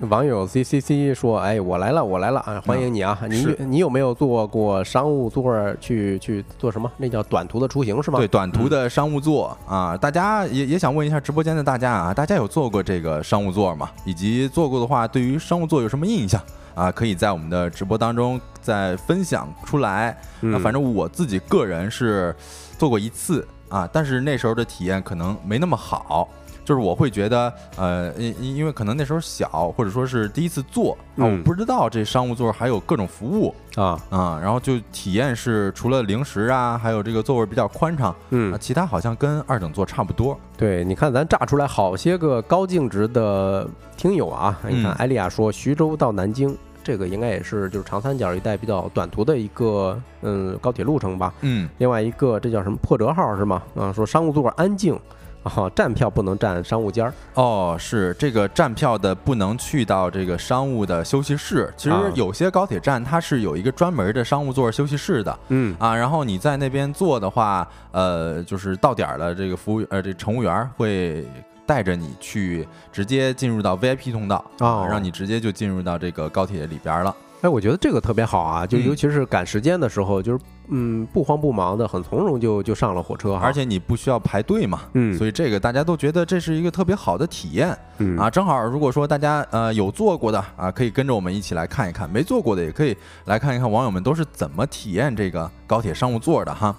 [0.09, 3.17] 网友 C C C 说：“哎，我来了，我来了啊，欢迎你啊！
[3.29, 6.91] 你你有没有坐过商务座去去做什么？
[6.97, 8.17] 那叫短途的出行是吗？
[8.17, 13.89] 对，短途的商务座啊，大家也也想问一下直播间的大家啊，大家有坐过这个商务座吗？
[14.05, 16.41] 以及坐过的话，对于商务座有什么印象
[16.73, 16.91] 啊？
[16.91, 20.09] 可以在我们的直播当中再分享出来。
[20.41, 22.35] 啊，反正我自己个人是
[22.77, 26.27] 坐过一次。”啊，但是那时候的体验可能没那么好，
[26.63, 40.37] 就是我会觉得，呃，因因为可能那时候小，或者说是第一次坐啊，嗯我不知道这商务座还有各种服务啊，啊，然后就体验是除了零食啊，还有这个座位比较宽敞，嗯啊，，其他好像跟二等座差不多。
[40.57, 46.55] 对，你看咱炸出来好些个高净值的听友啊，你看嗯艾丽亚说徐州到南京。
[46.83, 51.33] 这个应该也是就是长三角一带比较短途的一个嗯高铁路程吧。
[51.41, 53.61] 嗯，另外一个这叫什么破折号是吗？
[53.75, 54.99] 啊，说商务座安静，
[55.43, 57.13] 啊，站票不能站商务间儿。
[57.35, 61.71] 哦，是这个站票的不能去到这个商务的休息室。
[61.77, 65.39] 其实啊有些高铁站它是有一个专门的商务座休息室的。
[65.49, 71.25] 嗯啊，然后你在那边坐的话，呃，就是到点儿了，这个服务呃，这乘务员儿会
[71.71, 77.15] 带着你去直接进入到 VIP 通道哦啊，让你直接就进入到这个高铁里边儿了。
[77.39, 83.39] 哎，我觉得这个特别好啊，就嗯尤其是赶时间的时候，就是嗯不慌不忙的，很从容就就上了火车哈。
[83.45, 88.29] 而且你不需要排队嘛，嗯所以这个大家都觉得这是一个特别好的体验嗯啊。
[88.29, 92.93] 正好如果说大家呃有坐过的啊，可以跟着我们一起来看一看；没坐过的也可以
[93.27, 96.75] 来看一看网友们都是怎么体验这个高铁商务座的哈。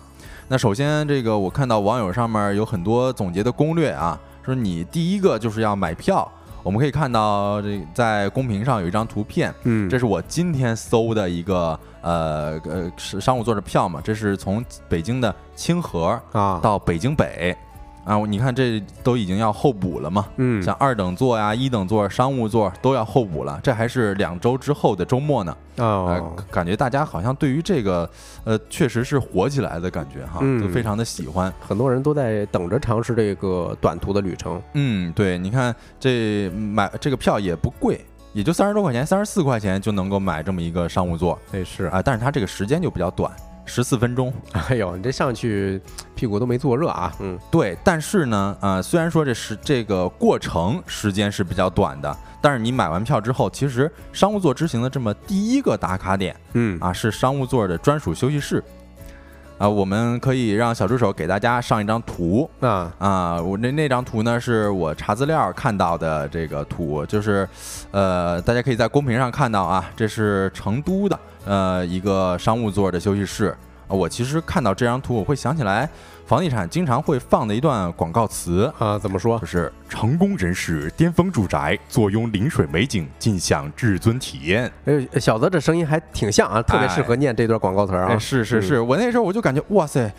[0.49, 6.31] 那首先这个我看到网友上面有很多总结的攻略啊，说你第一个就是要买票。
[6.65, 17.57] 我们可以看到这在公屏上有一张图片，嗯这是我今天搜的一个呃呃是商务座的票嘛，这是从北京的清河啊到北京北
[18.05, 25.57] 啊，你看这都已经要候补了嘛，嗯像二等座呀、一等座、商务座都要候补了，这还是两周之后的周末呢。
[25.77, 28.09] 呃哦，感觉大家好像对于这个
[28.45, 31.53] 呃确实是火起来的感觉哈，嗯都非常的喜欢。
[31.61, 34.61] 很多人都在等着尝试这个短途的旅程。
[34.75, 38.01] 嗯，对，你看这买这个票也不贵。
[38.35, 43.31] 也就三十多块钱，三十四块钱就能够买这么一个商务座哎是，啊，但是它这个时间就比较短，
[43.65, 44.33] 十四分钟。
[44.69, 45.81] 哎呦，你这上去
[46.15, 47.13] 屁股都没坐热啊。
[47.21, 58.63] 嗯对，但是呢，呃，虽然说这时这个过程时间是比较短的，但是你买完票之后，其实商务座之行的这么第一个打卡点嗯啊，是商务座的专属休息室。
[59.63, 67.49] 啊，我们可以让小助手给大家上一张图啊啊，我那那张图呢是我查资料看到的这个图，就是，
[67.93, 73.57] 呃，大家可以在公屏上看到啊，这是成都的呃一个商务座的休息室。
[73.87, 75.89] 啊我其实看到这张图，我会想起来
[76.33, 79.45] 房地产经常会放的一段广告词，啊，怎么说就？
[79.45, 84.73] 是成功人士巅峰住宅，坐拥临水美景，尽享至尊体验。
[84.87, 88.17] 哎，小泽这声音还挺像啊，特别适合念这段广告词啊。
[88.17, 90.11] 是是是，我那时候我就感觉哇塞，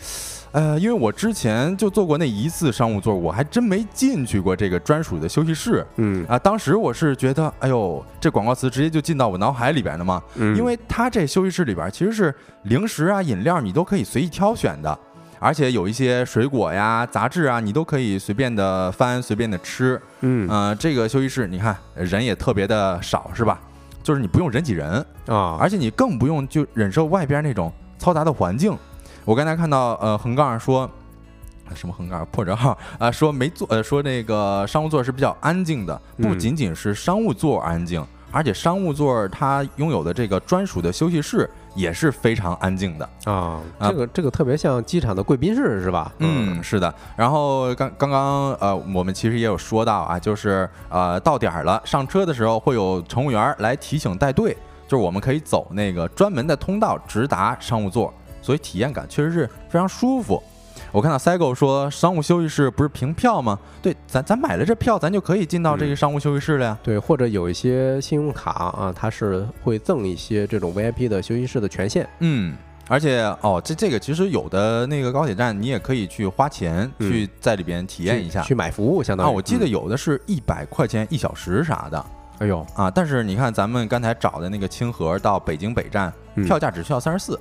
[0.52, 6.38] 呃，因为我之前就坐过那一次商务座，我还真没进去过这个专属的休息室嗯啊。
[6.38, 14.96] 当时我是觉得，哎呦，这广告词直接就进到我脑海里边的嘛，嗯，因为它这休息室里边其实是零食啊、饮料你都可以随意挑选的。
[15.38, 20.00] 而且有一些水果呀、杂志啊，你都可以随便的翻、随便的吃。
[20.20, 23.60] 嗯呃，这个休息室你看人也特别的少，是吧？
[24.02, 28.76] 就是你不用人挤人，啊，而且你更不用就忍受外边那种嘈杂的环境。
[29.24, 30.90] 我刚才看到呃横杠上说。
[31.74, 33.08] 什么横杠破折号啊？
[33.10, 43.08] 说没坐呃，说那个商务座是比较安静的，不嗯仅仅是商务座安静，而且商务座它拥有的这个专属的休息室也是非常安静的。
[43.24, 46.12] 啊，啊这个这个特别像机场的贵宾室是吧？
[46.18, 46.92] 嗯，是的。
[47.16, 54.56] 然后刚刚刚呃，我们其实也有说到啊，就是呃到点儿了，上车的时候会有乘务员来提醒带队，
[54.88, 60.42] 就是我们可以走那个专门的通道直达商务座，所以体验感确实是非常舒服。
[60.94, 63.58] 我看到 Cygo 说商务休息室不是凭票吗？
[63.82, 66.78] 对，咱咱买了这票，咱就可以进到这个商务休息室了呀。
[66.84, 72.08] 对，或者有一些信用卡啊，它是会赠一些这种 VIP 的休息室的权限。
[72.20, 78.40] 嗯，而且哦，这这个其实有的那个高铁站，你也可以去花钱嗯去在里边体验一下。
[78.42, 82.06] 去去买服务，相当于啊，于我记得嗯有的是一百块钱一小时啥的
[82.38, 87.36] 哎呦，啊，但是你看咱们刚才找的那个清河到北京北站，嗯票价只需要三十四，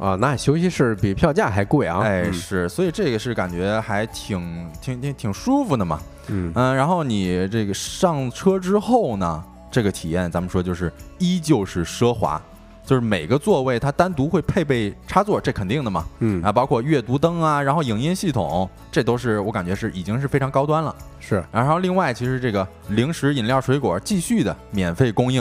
[0.00, 2.00] 啊，那休息室比票价还贵啊！
[2.00, 12.40] 哎，嗯是，所以这个是感觉还挺挺挺挺舒服的嘛，嗯嗯，然后你这个上车之后呢，这个体验咱们说就是依旧是奢华。
[12.82, 16.04] 就是每个座位它单独会配备插座，这肯定的嘛。
[16.18, 20.92] 嗯啊，包括阅读灯啊，然后影音系统，这都是我感觉是已经是非常高端了。
[21.20, 25.40] 是然后另外，其实这个零食、饮料、水果继续的免费供应。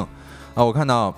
[0.53, 1.11] 啊，我看到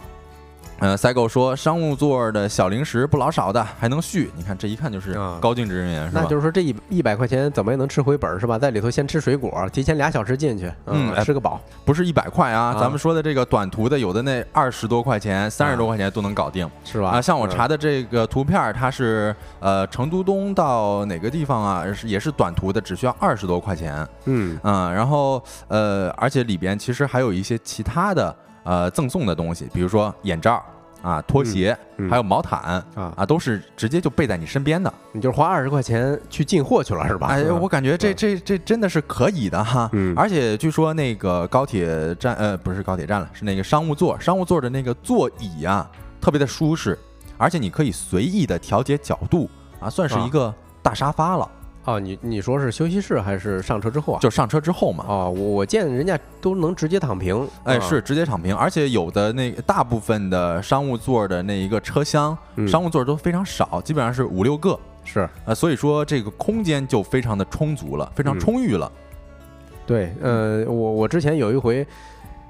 [0.81, 4.31] 呃，赛狗说商务座的小零食不老少的，还能续。
[4.35, 6.21] 你看这一看就是高净值人员，是吧？
[6.23, 8.57] 那就是说这一一百块钱怎么也能吃回本是吧？
[8.57, 11.61] 在里头先吃水果，提前俩小时进去，嗯，吃个饱。
[11.85, 17.09] 不是一百块啊，咱们说的这个短途的，有的那二十多块钱、三十多块钱都能搞定，是吧？
[17.09, 21.93] 啊，像我查的这个图片，它是呃成都东到哪个地方啊？
[21.93, 24.03] 是也是短途的，只需要二十多块钱。
[24.25, 28.35] 嗯嗯，然后呃，而且里边其实还有一些其他的。
[28.63, 30.63] 呃，赠送的东西，比如说眼罩
[31.01, 31.75] 啊、拖鞋，
[32.09, 32.59] 还有毛毯
[32.95, 34.93] 啊啊，都是直接就备在你身边的。
[35.13, 37.27] 你就是花二十块钱去进货去了，是吧？
[37.29, 39.89] 哎， 我感觉这这这真的是可以的哈。
[39.93, 40.13] 嗯。
[40.15, 45.89] 而且据说那个高铁站，呃，不是高铁站了，是那个商务座，商务座的那个座椅啊，
[46.21, 46.95] 特别的舒适，
[47.35, 49.49] 而且你可以随意的调节角度
[49.79, 50.53] 啊，算是一个
[50.83, 51.49] 大沙发了。
[51.85, 54.19] 哦，你你说是休息室还是上车之后啊？
[54.19, 55.03] 就上车之后嘛。
[55.07, 57.47] 哦，我我见人家都能直接躺平。
[57.63, 64.79] 哎，是直接躺平，而且有的那大部分的商务座的那一个车厢，商务座都非常少，基本上是五六个。
[65.03, 68.91] 是啊，所以说这个空间就非常的充足了，非常充裕了。
[69.87, 71.85] 对，呃，我我之前有一回。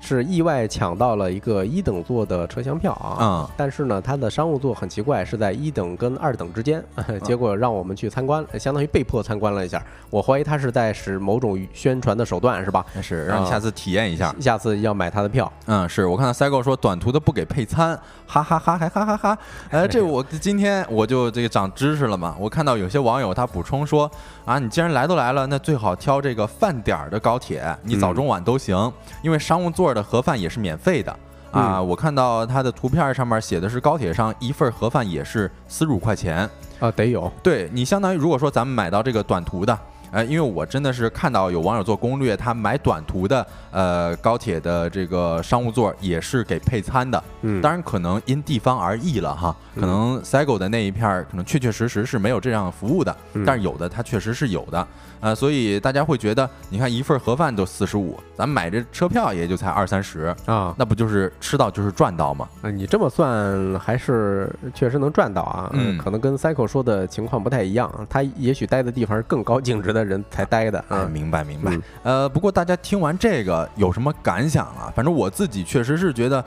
[0.02, 6.84] 是意外抢到了一个一等座的车厢票啊，但是呢，它的商务座很奇怪，是在一等跟二等之间，
[7.24, 9.82] 结果让我们去参观，相当于被迫参观了一下。
[10.10, 12.84] 我怀疑他是在使某种宣传的手段，是吧？
[13.02, 15.50] 是，让你下次体验一下，下次要买他的票。
[15.68, 19.38] 嗯，是我看到赛狗说短途的不给配餐，哈哈哈，还哈哈哈。
[19.70, 22.36] 哎，这我今天我就这个长知识了嘛。
[22.40, 24.10] 我看到有些网友他补充说
[24.46, 28.92] 啊，你既然来都来了，那最好挑这个饭点儿的高铁，你早中晚都行，
[29.22, 29.91] 因为商务座。
[29.94, 31.16] 的盒饭也是免费的
[31.52, 31.82] 啊！
[31.82, 37.32] 我看到它的图片上面写的是高铁上一份盒饭也是四十五块钱啊，得有。
[37.44, 39.78] 对你相当于如果说咱们买到这个短途的。
[40.14, 53.16] 呃，因为我真的是看到有网友做攻略，他买短途的呃高铁的这个商务座也是给配餐的，嗯，当然可能因地方而异了哈，可能 Sego 的那一片可能确确实实是没有这样的服务的，
[53.46, 54.86] 但是有的它确实是有的，
[55.22, 62.50] 呃，所以大家会觉得，你看一份盒饭都四十五，咱们买这车票也就才二三十啊，那不就是吃到就是赚到吗？
[62.62, 70.02] 啊，你这么算还是确实能赚到啊，嗯，可能跟 Cycle 说的情况不太一样，他也许待的地方是更高净值的。
[70.02, 71.78] 人才待的啊，明白明白。
[72.02, 74.92] 呃，不过大家听完这个有什么感想啊？
[74.96, 76.44] 反正我自己确实是觉得，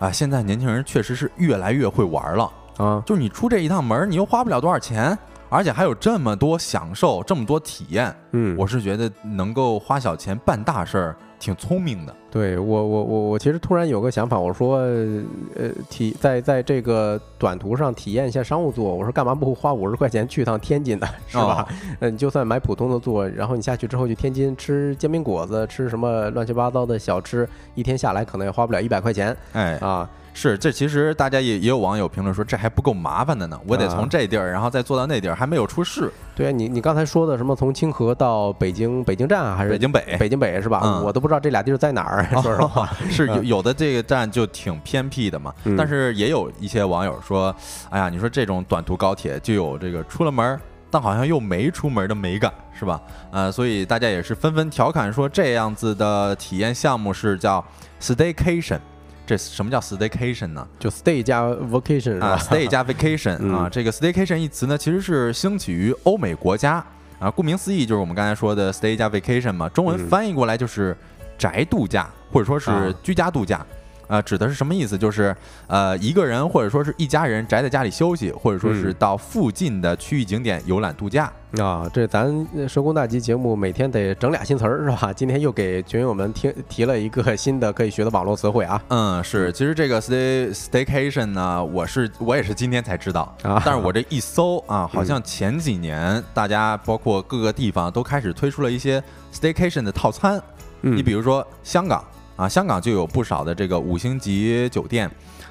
[0.00, 3.00] 啊，现在年轻人确实是越来越会玩了啊。
[3.06, 5.16] 就是你出这一趟门，你又花不了多少钱，
[5.48, 8.14] 而且还有这么多享受，这么多体验。
[8.32, 11.16] 嗯，我是觉得能够花小钱办大事儿。
[11.38, 21.68] 挺聪明的，对我我我我其实突然有个想法，我说，呃，体在在这个短途上体验一下商务座，我说干嘛不花五十块钱去趟天津呢， 是吧？
[22.00, 30.08] 嗯，就算买普通的座，然后你下去之后去天津吃煎饼果子，吃什么乱七八糟的小吃，一天下来可能也花不了一百块钱，哎啊。
[30.38, 36.12] 是，这其实大家也也有网友评论说，这还不够麻烦的呢，我得从这地儿，然后再坐到那地儿，还没有出事。
[36.34, 40.16] 对啊，你你刚才说的什么从清河到北京北京站还是北京北？
[40.18, 41.00] 北京北是吧？
[41.02, 42.26] 我都不知道这俩地儿在哪儿。
[42.42, 45.54] 说实话，是 有有的这个站就挺偏僻的嘛。
[45.74, 47.56] 但是也有一些网友说，
[47.88, 50.60] 哎呀，你说这种短途高铁就有这个出了门，
[50.90, 53.00] 但好像又没出门的美感，是吧？
[53.32, 57.64] 呃，所以大家也是纷纷调侃说，这样子的体验项目是叫
[58.02, 58.78] staycation。
[59.26, 60.66] 这什么叫 staycation 呢？
[60.78, 66.84] 就 stay 加 vacation 啊，stay 加 vacation 啊，这个 staycation 一词呢，其实是兴起于欧美国家
[67.18, 70.96] 啊，顾名思义就是我们刚才说的 stay 加 vacation 嘛，中文翻译过来就是
[71.36, 73.66] 宅度假或者说是居家度假。
[74.08, 74.96] 呃，指的是什么意思？
[74.96, 75.34] 就是
[75.66, 81.88] 呃，一个人或者说是一家人宅在家里休息，或者说是到附近的区域景点游览度假啊。
[81.92, 85.12] 这咱收工大吉节目每天得整俩新词儿是吧？
[85.12, 88.80] 今天又给群友们听提了一个新的可以学的网络词汇啊。
[88.88, 89.52] 嗯，是。
[89.52, 93.60] 其实这个 stay staycation 呢，我是我也是今天才知道啊。
[93.64, 99.02] 但是我这一搜啊，好像前几年大家包括各个地方都开始推出了一些
[99.32, 100.40] staycation 的套餐。
[100.80, 102.04] 你比如说香港。
[102.36, 105.10] 啊，香港就有不少的这个五星级酒店，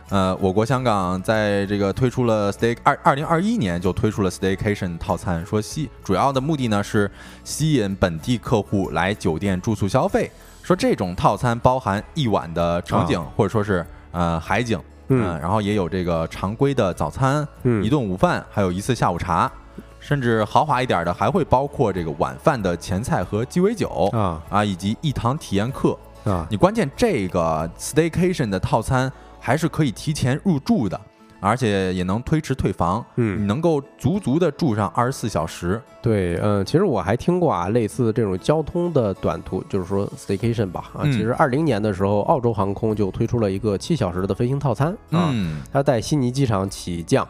[0.09, 7.09] 呃，我国香港在这个推出了 stay 二二零二一年就推出了 staycation 套餐，说吸主要的目的呢是
[7.43, 10.29] 吸引本地客户来酒店住宿消费，
[10.61, 19.51] 说这种套餐包含一晚的城景或者说是呃海景，嗯，然后也有这个常规的早餐，嗯，一顿午饭，还有一次下午茶，
[19.99, 24.39] 甚至豪华一点的还会包括这个晚饭的前菜和鸡尾酒啊。
[24.51, 25.97] 啊，以及一堂体验课。
[26.25, 30.99] 啊，你关键这个 staycation 的套餐还是可以提前入住的
[31.39, 35.79] 而且也能推迟退房，嗯，你能够足足的住上二十四小时。
[36.01, 45.31] 对，嗯，其实我还听过啊，类似这种交通的短途，就是说 staycation 吧，啊，其实二零年的时候，澳洲航空就推出了一个七小时的飞行套餐啊，
[45.71, 47.27] 它在悉尼机场起降。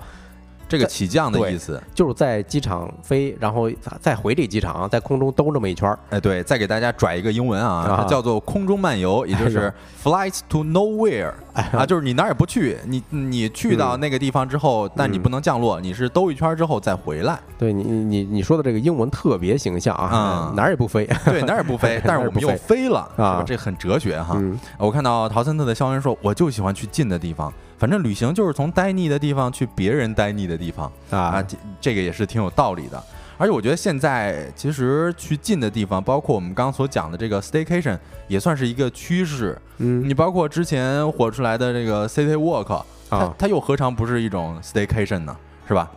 [0.69, 1.81] 这个起降的意思。
[1.93, 5.99] 就是在机场飞，然后再回这机场，在空中兜这么一圈儿。
[6.11, 17.37] 哎，对，再给大家拽一个英文啊，它叫做空中漫游，也就是 flight to nowhere 啊，就是你哪儿也不去，你你去到那个地方之后，但你不能降落，你是兜一圈之后再回来。
[17.57, 22.85] 对你你你说的这个英文特别形象啊，哪儿也不飞，对，哪儿也不飞， 但是我们又飞。
[22.85, 24.39] 了啊，这很哲学哈。
[24.77, 27.51] 我看到陶森特的消息说，我就喜欢去近的地方。
[27.77, 33.01] 反正旅行就是从呆腻的地方去别人呆腻的地方啊，这这个也是挺有道理的。
[33.37, 37.97] 而且我觉得现在其实去近的地方，包括我们刚刚所讲的这个 staycation，
[38.29, 39.57] 也算是一个趋势。
[39.79, 45.35] 嗯，你包括之前火出来的这个 city walk，它它又何尝不是一种 staycation 呢？
[45.67, 45.91] 是吧？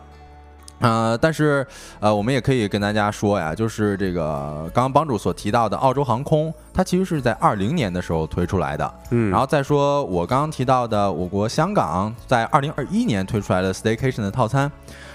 [0.79, 1.65] 呃，但是
[1.99, 8.93] 呃，我们也可以跟大家说呀，就是这个刚刚帮主所提到的澳洲航空，它其实是在二零年的时候推出来的。
[9.09, 14.71] 嗯，然后再说我刚刚提到的我国香港在二零二一年推出来的 staycation 的套餐。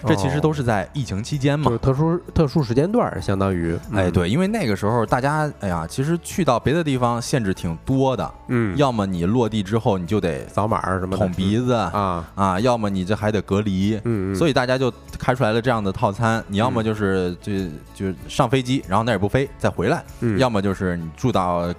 [0.06, 12.22] 这其实都是在疫情期间嘛，就是特殊特殊时间段，相当于，哎，对，因为那个时候大家，哎呀，其实去到别的地方限制挺多的，嗯，要么你落地之后你就得扫码什么捅鼻子啊。
[12.34, 17.52] 啊，要么你这还得隔离，嗯，所以大家就开出来了这样的套餐，你要么就是就
[17.94, 20.04] 就上飞机，然后那也不飞再回来，
[20.36, 21.74] 要么就是你住到呃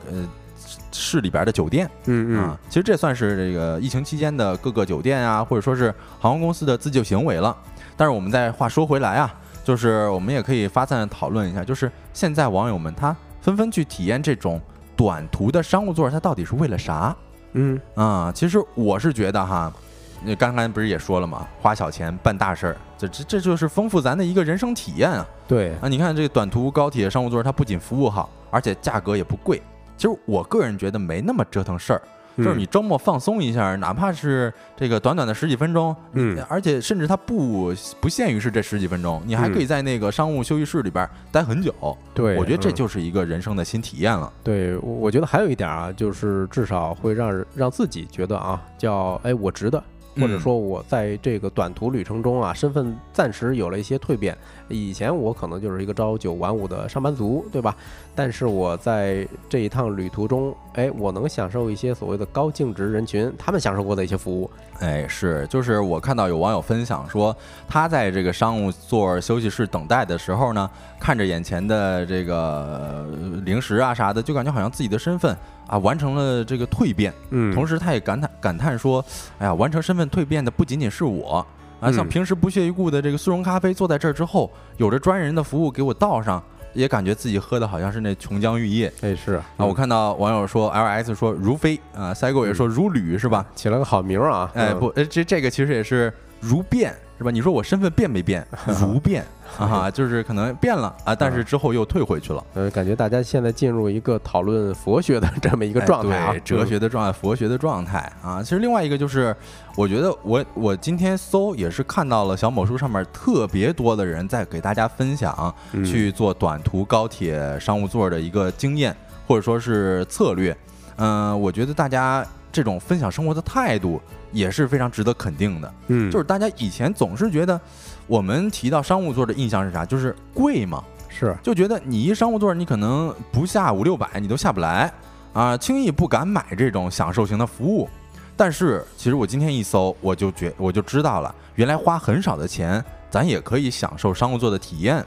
[0.91, 7.55] 市里边的酒店，嗯嗯，其实这算是这个疫情期间的各个酒店啊，或者说是航空公司的自救行为了。
[7.97, 14.59] 但是我们再话说回来啊，就是我们也可以发散讨论一下，就是现在网友们他纷纷去体验这种
[14.95, 17.15] 短途的商务座，它到底是为了啥？
[17.53, 19.84] 嗯啊，其实我是觉得哈，你
[20.33, 21.45] 刚才不是也说了吗？
[21.61, 25.27] 花小钱办大事儿，这这这就是丰富咱的一个人生体验啊。
[25.45, 29.61] 对啊，你看这个短途高铁商务座，它不仅服务好，而且价格也不贵。
[29.97, 32.01] 其实我个人觉得没那么折腾事儿。
[32.37, 41.73] 就是你周末放松一下，哪怕是这个短短的十几分钟，嗯，而且甚至它不不限于是这十几分钟，你还可以在那个商务休息室里边待很久。
[42.13, 44.29] 对，我觉得这就是一个人生的新体验了。
[44.43, 49.81] 对，我觉得还有一点啊，就是至少会让让自己觉得啊，叫哎我值得。
[50.15, 54.37] 或者说，我在这个短途旅程中啊，身份暂时有了一些蜕变。
[54.69, 57.75] 以前我可能就是一个朝九晚五的上班族，对吧？
[58.15, 64.49] 但是我在这一趟旅途中，哎，我能享受一些所谓的高净值人群他们享受过的一些服务。
[64.79, 67.35] 哎，是，就是我看到有网友分享说，
[67.67, 73.05] 他在这个商务座休息室等待的时候呢，看着眼前的这个
[73.43, 75.35] 零食啊啥的，就感觉好像自己的身份。
[75.67, 79.03] 啊，完成了这个蜕变，嗯，同时他也感叹感叹说，
[79.39, 81.43] 哎呀，完成身份蜕变的不仅仅是我
[81.79, 86.39] 啊，像平时不屑一顾的这个速溶咖啡，坐在这儿之后，有着专人的服务给我倒上，
[86.75, 93.43] 也感觉自己喝的好像是那琼浆玉液，哎是啊，我看到网友说，L S 说如飞啊，g 狗也说如履是吧？
[93.55, 96.93] 起了个好名啊，哎不，呃这这个其实也是如变。
[97.17, 97.31] 是吧？
[97.31, 98.45] 你说我身份变没变？
[98.77, 99.23] 如变
[99.57, 102.43] 啊， 就是可能变了啊，但是之后又退回去了。
[102.53, 108.41] 呃，感觉大家现在进入一个讨论佛学的这么一个状态啊，哲学的状态，佛学的状态啊。
[108.41, 109.35] 其实另外一个就是，
[109.75, 115.53] 我觉得我我今天搜也是看到了小某书上面特别多的人在给大家分享
[115.85, 118.95] 去做短途高铁商务座的一个经验
[119.27, 120.55] 或者说是策略。
[120.97, 122.25] 嗯，我觉得大家
[122.55, 124.01] 这种分享生活的态度。
[124.31, 127.57] 也是非常值得肯定的，嗯，就是大家以前总是觉得，
[128.05, 129.85] 我们提到商务座的印象是啥？
[129.85, 134.91] 就是贵嘛，是，就觉得你一商务座，你可能不下五六百，你都下不来
[135.31, 137.87] 啊，轻易不敢买这种享受型的服务。
[138.35, 145.01] 但是其实我今天一搜，我就觉我就知道了，原来花很少的钱，咱也可以享受商务座的体验。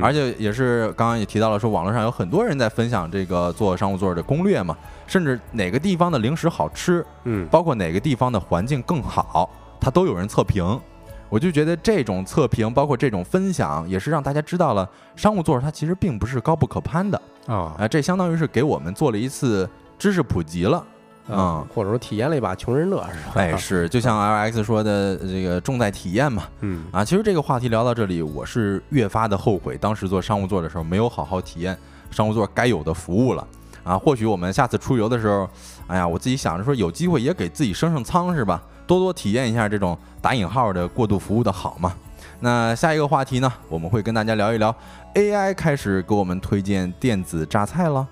[0.00, 4.76] 而且也是刚刚也提到了，说网络上有很多人在分享这个做商务座的攻略嘛，
[5.12, 10.80] 甚至哪个地方的零食好吃，嗯，包括哪个地方的环境更好，它都有人测评。
[11.28, 20.82] 我就觉得这种测评，包括这种分享，也是让大家知道了商务座它其实并不是高不可攀的啊，啊，这相当于是给我们做了一次知识普及了。
[21.28, 23.32] 嗯，或者说体验了一把穷人乐是吧？
[23.34, 26.44] 哎，是，就像 L X 说的，这个重在体验嘛。
[26.60, 31.76] 嗯啊，其实这个话题聊到这里，我是越发的后悔，当时做商务座的时候没有好好体验
[32.10, 33.46] 商务座该有的服务了。
[33.84, 35.48] 啊，或许我们下次出游的时候，
[35.86, 38.62] 哎呀，我自己想着说，有机会也给自己升升舱是吧？
[38.86, 41.92] 多多体验一下这种打引号的过度服务的好嘛。
[42.40, 44.74] 那下一个话题呢，我们会跟大家聊一聊
[45.14, 48.06] AI 开始给我们推荐电子榨菜了。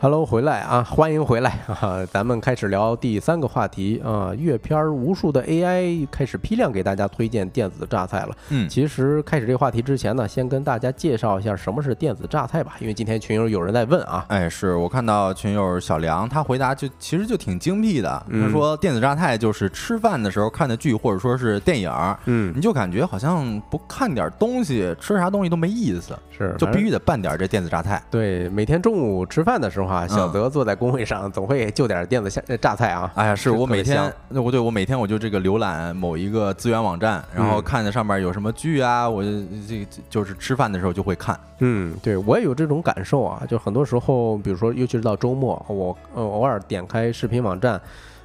[0.00, 2.06] Hello，回来啊，欢迎回来 啊！
[2.12, 8.28] 咱们开始聊第三个话题啊，阅片儿无数的 AI 开始批量给大家推荐电子榨菜了。
[8.50, 14.24] 嗯，其实开始这个话题之前呢，先跟大家介绍一下什么是电子榨菜吧，因为今天群友有人在问啊。
[14.28, 21.90] 哎，是我看到群友小梁他回答就其实就挺精辟的，嗯他说电子榨菜就是吃饭的时候看的剧或者说是电影，
[22.26, 28.00] 嗯，你就感觉好像不看点东西，吃啥东西都没意思，是，就必须得拌点这电子榨菜。
[28.08, 33.10] 对，每天中午吃饭的时候啊，小泽坐在工位上，总会就点电子下榨菜啊。
[33.14, 39.30] 哎呀，是是我每天那我对我每天我就这个浏览某一个资源网站，然后嗯看着上面有什么剧啊，我就
[39.66, 41.38] 这这就是吃饭的时候就会看。
[41.60, 47.80] 嗯，对我也有这种感受啊，就很多时候，比如说，尤其是到周末，我呃偶尔点开视频网站，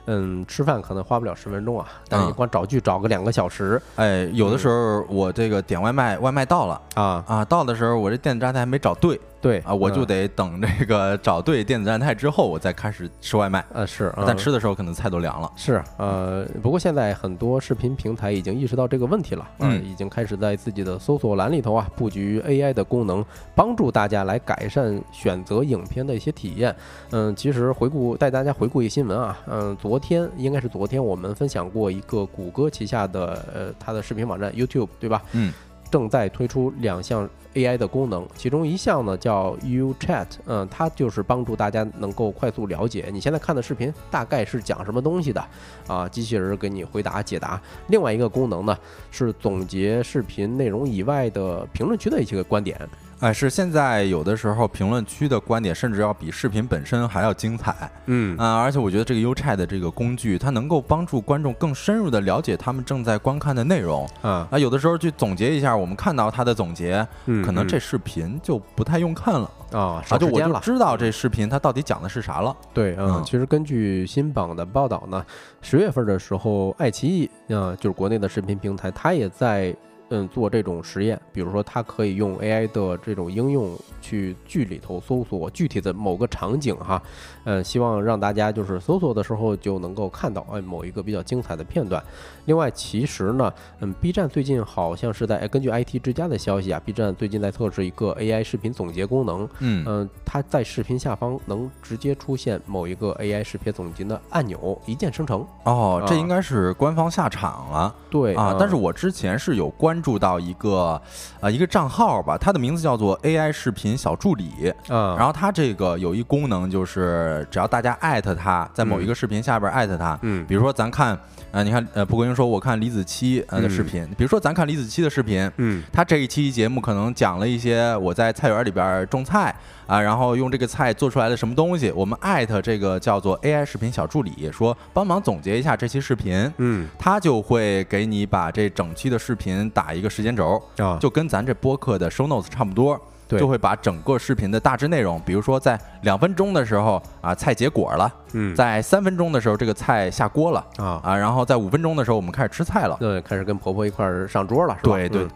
[0.05, 13.63] 嗯，吃饭可能花不了十分钟啊，但是你嗯光找剧找个两个小时哎，有的时候我这个点外卖，外卖到了啊，啊，到的时候我这电子榨菜还没找对对啊，我就嗯得等这个找对电子榨菜之后，我再开始吃外卖。
[13.73, 15.51] 呃是，嗯但吃的时候可能菜都凉了。
[15.57, 23.23] 是，呃，不过现在很多视频平台已经意识到这个问题了，啊嗯已经开始在自己的搜索栏里头啊布局 AI 的功能，
[23.53, 26.73] 帮助大家来改善选择影片的一些体验。
[27.11, 35.21] 嗯，其实回顾带大家回顾一个新闻啊，嗯，昨天应该是昨天我们分享过一个谷歌旗下的呃它的视频网站 YouTube 对吧？
[35.33, 35.51] 嗯，
[35.91, 45.45] 正在推出两项 AI 的功能，其中一项呢叫 U Chat，嗯，它就是帮助大家能够快速了解你现在看的视频大概是讲什么东西的，
[45.87, 47.61] 啊，机器人给你回答解答。
[47.87, 48.77] 另外一个功能呢
[49.11, 52.79] 是总结视频内容以外的评论区的一些个观点，
[53.23, 57.73] 哎，是现在有的时候评论区的观点甚至要比视频本身还要精彩
[58.05, 64.59] 嗯啊、而且我觉得这个 UChat 的这个工具，它能够帮助观众更深入的了解他们正在观看的内容啊，啊。
[64.59, 70.59] 有的时候去总结一下，我们看到它的总结，嗯可能这视频就不太用看了啊啊，就我就少时间了。
[70.59, 72.53] 知道这视频它到底讲的是啥了。
[72.73, 75.25] 对，嗯，嗯其实根据新榜的报道呢，
[75.61, 79.73] 十月份的时候，爱奇艺啊、就是国内的视频平台，它也在
[80.13, 87.01] 嗯做这种实验，比如说它可以用 AI 的这种应用去剧里头搜索具体的某个场景哈，
[87.45, 92.01] 嗯，希望让大家就是搜索的时候就能够看到哎某一个比较精彩的片段。
[92.45, 105.47] 另外，其实呢，嗯，B 站最近好像是在哎根据 IT 之家的消息啊，B 站最近在测试一个 AI 视频总结功能，嗯嗯，它在视频下方能直接出现某一个 AI 视频总结的按钮，一键生成。
[105.63, 107.95] 哦，这啊应该是官方下场了。
[108.09, 111.01] 对啊，但是我之前是有关注到一个，
[111.39, 114.51] 呃，一个账号吧，它的名字叫做 AI 视频小助理，
[114.89, 120.45] 嗯，然后它这个有一功能，就是只要大家艾特它，在某一个视频下边艾特它，嗯。
[120.45, 121.17] 比如说咱看，
[121.51, 125.81] 呃，你看，呃，蒲公英说我看李子柒呃的视频，比如说咱看李子柒的视频，嗯。
[125.93, 129.55] 他这一期节目可能讲了一些我在菜园里边种菜
[129.87, 136.51] 啊，然后用这个菜做出来的什么东西，我们艾特这个叫做 AI 视频小助理，说帮忙总结一下这期视频。
[136.57, 136.87] 嗯。
[136.99, 152.97] 他就会给你把这整期的视频打一个时间轴，啊，就跟咱这播客的 show notes 差不多，对就会把整个视频的大致内容，比如说在两分钟的时候啊，菜结果了；嗯在三分钟的时候，这个菜下锅了啊，啊，然后在五分钟的时候，我们开始吃菜了。
[152.99, 154.95] 对，开始跟婆婆一块儿上桌了，是吧？
[154.95, 155.27] 对对，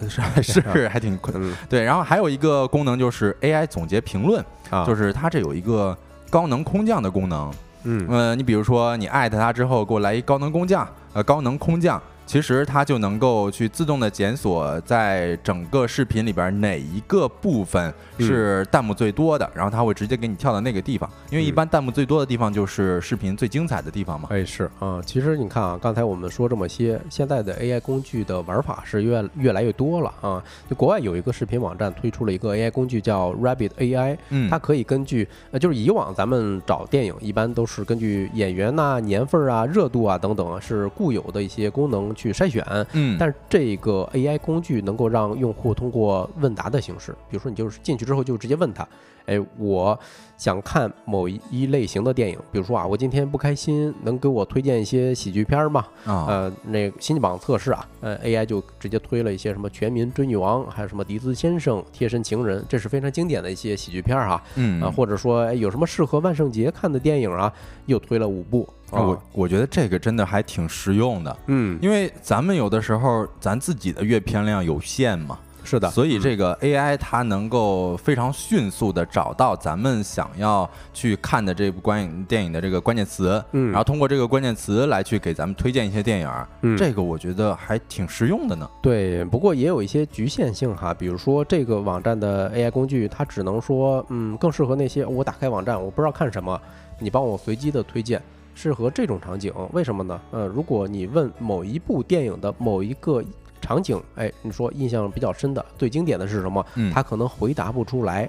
[0.00, 0.08] 呃
[0.42, 1.82] 是是还挺嗯对。
[1.82, 5.96] 然后还有一个功能就是 AI 总结评论，啊，就是它这有一个
[6.28, 7.50] 高能空降的功能。
[7.88, 24.28] 嗯呃，你比如说你艾特他之后，给我来一高能工匠，呃，高能空降，其实它就能够去自动的检索在整个视频里边哪一个部分是弹幕最多的，然后它会直接给你跳到那个地方，因为一嗯般弹幕最多的地方就是视频最精彩的地方嘛。
[24.32, 30.42] 哎是啊，其实你看啊，刚才我们说这么些，现在的 AI 工具的玩法是越越来越多了啊。
[30.68, 42.64] 就国外有一个视频网站推出了一个 AI 工具叫 Rabbit AI，嗯，它可以根据呃，就是以往咱们找电影一般都是根据演员呐、年份啊、热度啊等等啊，是固有的一些功能去筛选。
[42.94, 48.88] 嗯，但是这个 AI 工具能够让用户通过问答的形式，比如说你就是进去之后就直接问他，
[49.26, 49.96] 哎，我
[50.36, 55.84] 想看某一类型的电影，比如说啊，我今天不开心，能给我推荐一些喜剧片儿吗？
[56.04, 64.42] 啊，呃，那个新榜测试啊，呃，AI 就直接推了一些什么《全民追女王》，还有什么《迪斯先生》《贴身情人》，这是非常经典的一些喜剧片儿哈。
[64.56, 67.52] 嗯啊，或者说哎有什么适合万圣节看的电影啊，
[67.86, 68.68] 又推了五部。
[68.90, 75.36] 啊我我觉得这个真的还挺实用的，嗯，因为咱们有的时候咱自己的阅片量有限嘛，
[75.66, 86.30] 是的，所以这个 AI 它能够非常迅速的找到咱们想要去看的这部观影电影的这个关键词，嗯，然后通过这个关键词来去给咱们推荐一些电影，
[86.62, 88.70] 嗯，这个我觉得还挺实用的呢。
[88.80, 96.58] 对，不过也有一些局限性哈，比如说这个网站的 AI 工具，它只能说，嗯，更适合那些我打开网站我不知道看什么，
[97.00, 98.22] 你帮我随机的推荐。
[98.58, 100.18] 适合这种场景，为什么呢？
[100.30, 103.22] 呃，如果你问某一部电影的某一个
[103.60, 106.64] 场景，哎，你说印象比较深的、最经典的是什么？
[106.74, 108.28] 嗯，他可能回答不出来。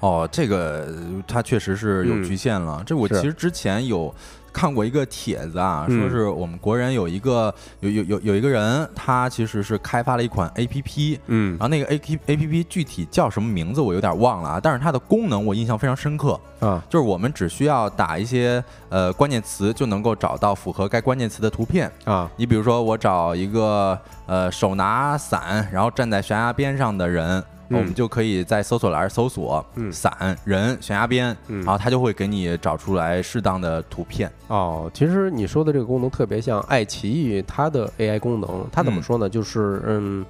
[0.00, 0.94] 哦，这个
[1.26, 2.82] 他确实是有局限了。
[2.86, 4.14] 这我其实之前有。
[4.52, 16.38] 看过一个帖子啊，说是我们国人有一个有有有有一个人，他其实是开发了一款 A P P，嗯，然后那个 A P A P P 具体叫什么名字我有点忘了啊，但是它的功能我印象非常深刻。
[16.60, 21.90] 啊，就是我们只需要打一些呃关键词就能够找到符合该关键词的图片。
[22.04, 27.42] 啊，你比如说我找一个呃手拿伞然后站在悬崖边上的人。
[27.72, 34.30] 我们就可以在搜索栏搜索“伞人悬崖边”，然后它就会给你找出来适当的图片。
[34.48, 39.28] 哦，其实你说的这个功能特别像爱奇艺它的 AI 功能，它怎么说呢？
[39.28, 40.24] 就是嗯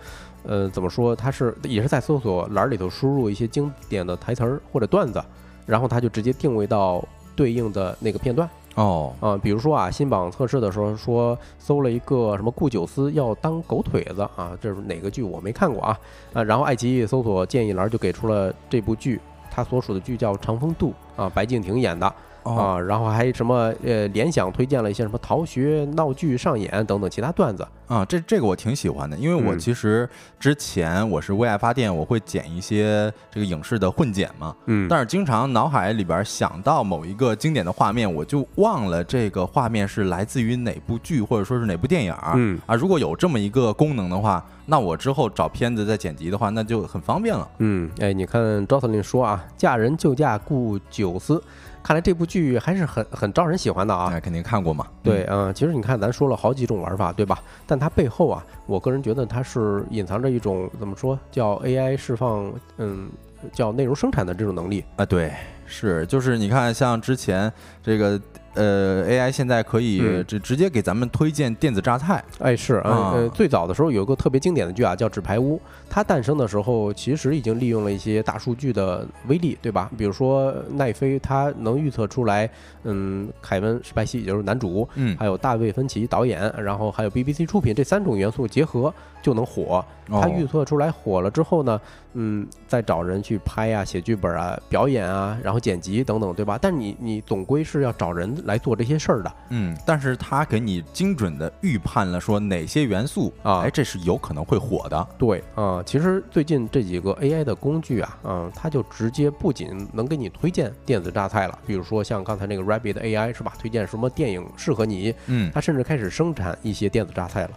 [0.44, 1.14] 呃，怎么说？
[1.14, 5.22] 它是也是在搜索栏里头输入一些经典的台词儿或者段子，
[5.66, 8.48] 然后它就直接定位到对应的那个片段。
[8.74, 15.98] 哦，啊，比如说啊，新榜测试的时候说搜了一个什么顾九思要当狗腿子啊，这是哪个剧我没看过啊
[16.32, 19.20] 啊，然后爱奇艺搜索建议栏就给出了这部剧，
[19.50, 22.12] 它所属的剧叫《长风渡》啊，白敬亭演的。
[22.44, 27.66] 啊，然后还什么呃，联想推荐了一些什么逃学闹剧上演等等其他段子。
[27.86, 30.08] 啊，这这个我挺喜欢的，因为我其实
[30.40, 42.58] 之前我是为爱发电，我会剪一些这个影视的混剪嘛，嗯，但是经常脑海里边想到某一个经典的画面，我就忘了这个画面是来自于哪部剧或者说是哪部电影，嗯。
[42.66, 51.42] 啊，如果有这么一个功能的话，那我之后找片子再剪辑的话，那就很方便了，嗯，哎，你看赵 n 说啊，嫁人就嫁顾九思。
[51.82, 54.08] 看来这部剧还是很很招人喜欢的啊！
[54.10, 54.86] 那肯定看过嘛。
[55.02, 57.42] 对，嗯，其实你看，咱说了好几种玩法，对吧？
[57.66, 63.10] 但它背后啊，我个人觉得它是隐藏着一种怎么说叫 AI 释放，嗯，
[63.52, 65.04] 叫内容生产的这种能力啊。
[65.04, 65.32] 对，
[65.66, 67.52] 是，就是你看，像之前
[67.82, 68.20] 这个。
[68.54, 72.22] 呃，AI 现在可以直直接给咱们推荐电子榨菜。
[72.38, 75.56] 哎，是啊，呃，最早的时候有一个特别经典的剧啊，叫《纸牌屋》。
[75.88, 79.90] 它诞生的时候，其实已经利用了一些大数据的威力，对吧？
[79.96, 82.48] 比如说奈飞，它能预测出来，
[82.84, 88.92] 嗯，凯文·史派西也就是男主，嗯，还有大卫·芬奇导演，然后还有 BBC 出品，这三种元素结合
[89.22, 89.84] 就能火。
[90.08, 91.80] 他预测出来火了之后呢，
[92.14, 96.58] 嗯，再找人去拍啊、写剧本啊、表演啊，然后剪辑等等，对吧？
[96.60, 99.74] 但你你总归是要找人来做这些事儿的，嗯。
[99.86, 105.08] 但是他给你精准的预判了说哪些元素啊，哎，这是有可能会火的。
[105.16, 113.54] 对啊，其实最近这几个 AI 的工具啊，嗯，它就直接不仅能给你推荐电子榨菜了，比如说像刚才那个 Rabbit AI 是吧？
[113.58, 117.50] 推荐什么电影适合你，嗯，它甚至开始生产一些电子榨菜了。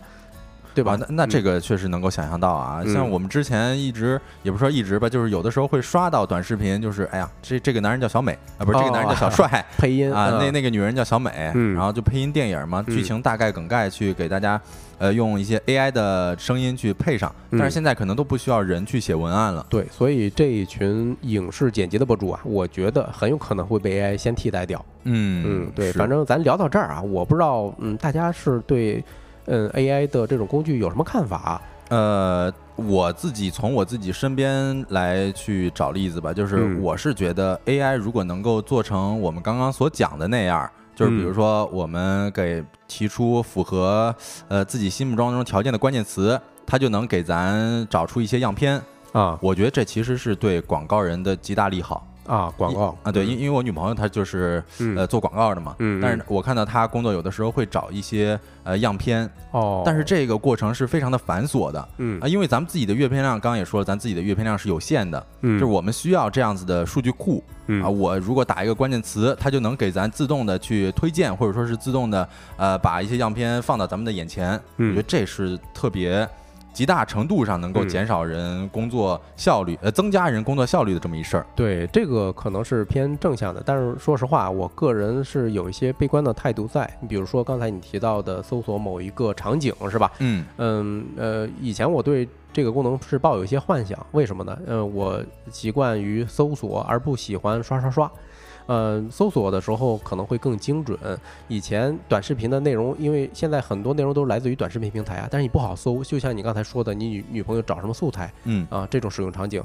[0.75, 0.95] 对吧？
[0.99, 11.31] 那那这个确实能够想象到啊，像我们之前一直也不说一直吧，就是有的时候会刷到短视频，就是哎呀，这这个男人叫小美啊，不是这个男人叫小帅，配音啊，那那个女人叫小美，
[11.73, 14.59] 然后就配音电影嘛，剧情大概梗概去给大家，
[14.97, 19.65] 呃，用一些 AI 的声音去配上，但是现在可能都不需要人去写文案了。
[19.69, 24.83] 对，所以这一群影视剪辑的博主啊，我觉得很有可能会被 AI 先替代掉。
[25.03, 29.03] 嗯嗯，对，反正咱聊到这儿啊，我不知道，嗯，大家是对。
[29.47, 31.61] 嗯，AI 的这种工具有什么看法？
[31.89, 44.13] 呃，我自己从我自己身边来去找例子吧，就是我是觉得 AI 如果能够做成我们刚刚所讲的那样，就是比如说我们给提出符合
[44.47, 48.81] 呃自己心目当中条件的关键词，它就能给咱找出一些样片
[49.11, 49.37] 啊。
[49.39, 52.07] 我觉得这其实是对广告人的极大利好。
[52.25, 52.97] 啊，广告。
[53.03, 54.63] 啊，对，因因为我女朋友她就是
[54.95, 59.29] 呃做广告的嘛，嗯，但是我看到她工作有的时候会找一些呃样片。
[59.51, 62.19] 哦，但是这个过程是非常的繁琐的，嗯。
[62.19, 67.43] 啊，因为咱们自己的阅片量，刚刚也说了，咱自己的阅片量是有限的，嗯，就是我们需要这样子的数据库，
[67.83, 76.27] 啊，我如果打一个关键词，它就能给咱自动的去推荐，或者说是自动的呃把一些样片放到咱们的眼前，我觉得这是特别。
[76.75, 81.45] 极大程度上能够减少人工作效率，呃，增加人工作效率的这么一事儿。
[81.55, 86.85] 对，这个可能是偏正向的，但是说实话，我个人是有一些悲观的态度在。
[86.99, 90.11] 你比如说刚才你提到的搜索某一个场景，是吧？
[90.19, 94.59] 嗯嗯呃，以前我对这个功能是抱有一些幻想，为什么呢？
[94.67, 98.11] 嗯，我习惯于搜索而不喜欢刷刷刷。
[98.67, 100.97] 呃，搜索的时候可能会更精准。
[101.47, 106.03] 以前短视频的内容，因为现在很多内容都是来自于短视频平台啊，但是你不好搜。
[106.03, 109.63] 就像你刚才说的，你女女朋友找什么素材，嗯啊，这种使用场景，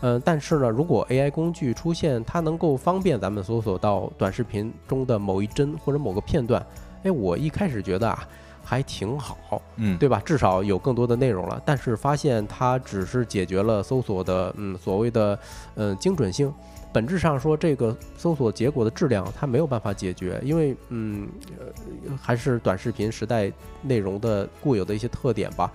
[0.00, 6.64] 嗯，但是呢，如果 AI 工具出现，它能够方便咱们搜索到短视频中的某一帧或者某个片段，
[7.04, 8.26] 哎，我一开始觉得啊。
[8.64, 10.22] 还挺好，嗯，对吧？
[10.24, 11.60] 至少有更多的内容了。
[11.66, 15.36] 但是发现它只是解决了搜索的，嗯，所谓的，
[15.74, 16.50] 嗯，精准性。
[16.92, 21.28] 本质上说，这个搜索结果的质量它没有办法解决，因为，嗯，
[22.20, 25.72] 还是短视频时代内容的固有的一些特点吧。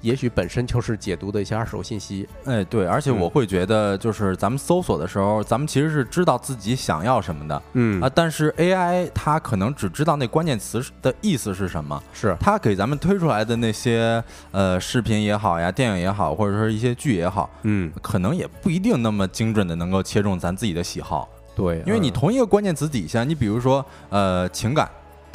[0.00, 8.00] 也许本身就是解读的一些二手信息，哎，对，而且我会觉得，就是咱们搜索的时候，咱们其实是知道自己想要什么的，嗯。
[8.00, 12.36] 啊，但是 AI 它可能只知道那关键词的意思是什么，是。
[12.38, 14.22] 它给咱们推出来的那些
[14.52, 24.88] 呃视频也好呀，电影也好，或者说一些剧也好，嗯，可能也不一定那么精准的能够切中咱自己的喜好，对，因为你同一个关键词底下，你比如说呃情感。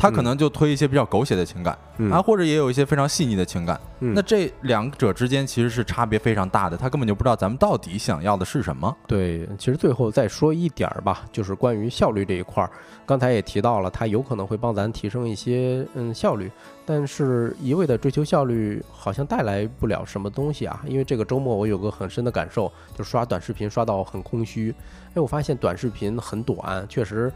[0.03, 1.77] 他可能就推一些比较狗血的情感
[2.11, 3.79] 啊，或者也有一些非常细腻的情感。
[3.99, 8.93] 那这两者之间其实是差别非常大的，他根本就不知道咱们到底想要的是什么。
[9.07, 12.69] 对，其实最后再说一点儿吧，就是关于效率这一块儿，
[13.05, 16.51] 刚才也提到了，它有可能会帮咱提升一些嗯效率，
[16.85, 20.81] 但是一味的追求效率好像带来不了什么东西啊。
[20.85, 24.75] 因为这个周末我有个很深的感受，就刷短视频刷到很空虚。
[25.13, 27.31] 哎，我发现短视频很短，确实。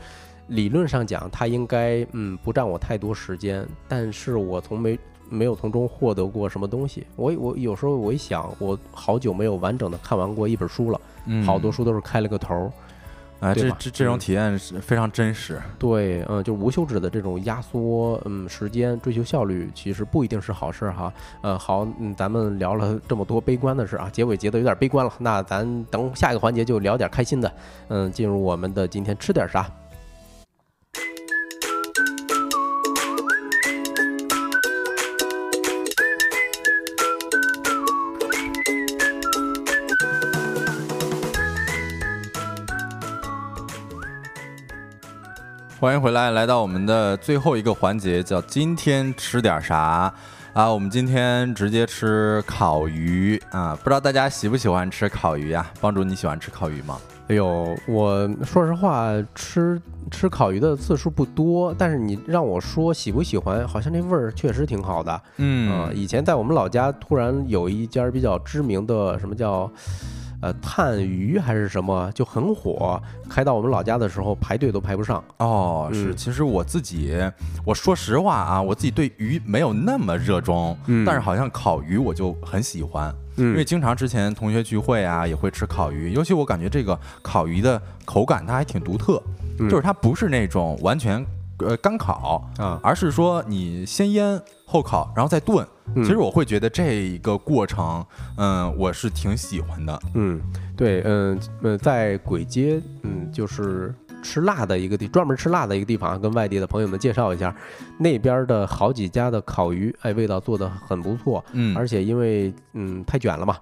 [0.47, 7.05] 理论上讲，它应该嗯不占我太多时间，但是我从没没有从中获得过什么东西。
[7.15, 11.01] 我我有时候我一想，我好久没有完整的看完过一本书了，
[11.45, 12.71] 好多书都是开了个头儿，
[13.41, 15.61] 啊，这这这种体验是非常真实。
[15.77, 21.11] 对，嗯，就无休止的这种压缩，嗯，时间追求效率，其实不一定是好事哈。
[21.41, 27.53] 呃，好，嗯，咱们聊了这么多悲观的事啊，结尾结的有点悲观了，那咱等下一个环节就聊点开心的，
[27.89, 29.69] 嗯，进入我们的今天吃点啥。
[45.79, 50.11] 欢迎回来，来到我们的最后一个环节，叫今天吃点啥
[50.53, 50.73] 啊？
[50.73, 53.77] 我们今天直接吃烤鱼啊！
[53.83, 55.71] 不知道大家喜不喜欢吃烤鱼呀？
[55.79, 56.97] 帮主，你喜欢吃烤鱼吗？
[57.27, 65.21] 哎呦，我说实话，吃吃烤鱼的次数不多，但是你让我说喜不喜欢，好像那味儿确实挺好的。
[65.37, 69.71] 嗯，以前在我们老家，突然有一家比较知名的，什么叫？
[70.41, 75.23] 呃，炭鱼还是什么就很火，开到我们老家的时候排队都排不上。
[75.37, 77.17] 哦，是，其实我自己，
[77.65, 89.21] 我说实话啊，我自己对鱼没有那么热衷，但是好像烤鱼我就很喜欢，因为经常之前同学聚会啊也会吃烤鱼，尤其我感觉这个烤鱼的口感它还挺独特，
[89.57, 91.25] 就是它不是那种完全
[91.59, 95.65] 呃干烤啊，而是说你先腌后烤，然后再炖。
[95.95, 98.05] 其实我会觉得这一个过程，
[98.35, 99.99] 嗯，我是挺喜欢的。
[100.15, 100.41] 嗯，
[100.75, 107.55] 对，嗯，呃，在簋街，嗯，就是吃辣的一个地，专门吃辣的一个地方，跟外地的朋友们介绍一下，
[107.97, 111.43] 那边的好几家的烤鱼，哎，味道做的很不错。
[111.53, 113.55] 嗯，而且因为嗯太卷了嘛。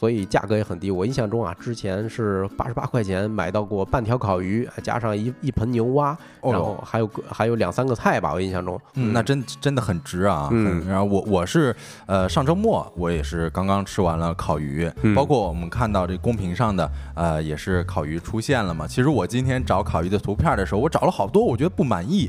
[0.00, 10.48] 所以价格也很低，我印象中啊，之前是八十八块钱买到过半条烤鱼，加上一一盆牛蛙，然后还有个还有两三个菜吧，我印象中，嗯，那真真的很值啊。
[10.52, 11.76] 嗯，然后我我是
[12.06, 18.86] 呃上周末我也是刚刚吃完了烤鱼，包括我们看到这公屏上的呃也是烤鱼出现了嘛。
[18.86, 22.26] 其实我今天找烤鱼的图片的时候，我找了好多，我觉得不满意，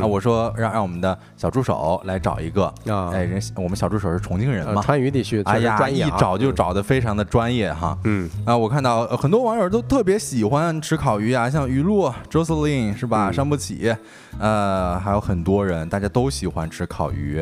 [0.00, 7.09] 啊，我说让让我们的小助手来找一个啊，哎，人我们小助手是重庆人嘛，川渝地区，哎呀，一找就找的非常。
[7.16, 13.30] 的专业哈，嗯啊，我看到很多网友都特别喜欢吃烤鱼啊，像鱼露、Jocelyn 是吧？
[13.32, 13.94] 伤不起，
[14.38, 17.40] 呃，还有很多人，大家都喜欢吃烤鱼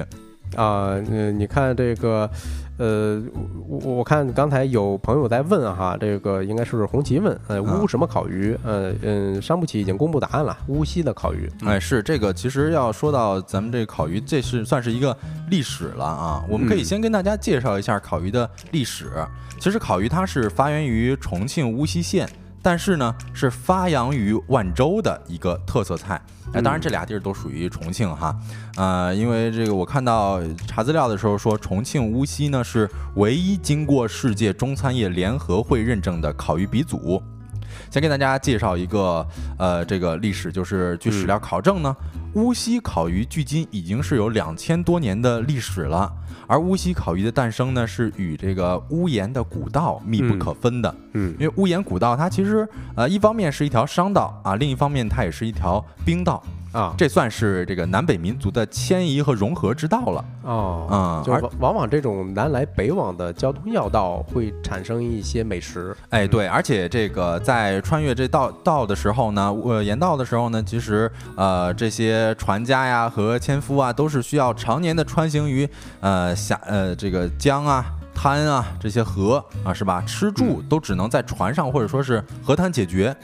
[0.56, 0.94] 啊。
[1.10, 2.30] 嗯，你看这个，
[2.78, 3.20] 呃，
[3.68, 8.56] 我我看刚才有朋友在问哈，这个应该是红旗问，呃，乌什么烤鱼？
[8.64, 11.50] 呃嗯，伤不起已经公布答案了，乌溪的烤鱼。
[11.64, 15.16] 哎，是这个，其实要说到咱们这个烤鱼，这是算是一个
[15.50, 16.44] 历史了啊。
[16.48, 19.10] 我们可以先跟大家介绍一下烤鱼的历史。
[19.60, 22.28] 其实烤鱼它是发源于重庆乌溪县，
[22.62, 26.20] 但是呢是发扬于万州的一个特色菜。
[26.52, 28.34] 哎，当然这俩地儿都属于重庆哈。
[28.76, 37.22] 呃，因为这个我看到查资料的时候说，重庆巫溪呢是唯一经过世界中餐业联合会认证的烤鱼鼻祖。
[37.90, 39.26] 先给大家介绍一个
[39.58, 41.94] 呃这个历史，就是据史料考证呢，
[42.38, 46.12] 乌溪烤鱼距今已经是有两千多年的历史了。
[46.46, 50.94] 而乌溪烤鱼的诞生呢，是与这个乌岩的古道密不可分的。
[51.14, 56.40] 嗯，因为乌岩古道它其实呃一方面是一条商道啊，另一方面它也是一条冰道。
[56.78, 60.24] 啊，这算是这个南北民族的迁移和融合之道了。
[60.44, 65.96] 哦，嗯，就往往往这种南来北往的交通要道会产生一些美食。
[66.10, 75.68] 哎，对，而且这个在穿越这道道的时候呢，呃，沿道的时候呢，其实呃这些船家呀和纤夫啊都是需要常年的穿行于
[75.98, 80.00] 呃峡呃这个江啊滩啊这些河啊是吧？
[80.06, 83.16] 吃住都只能在船上或者说是河滩解决。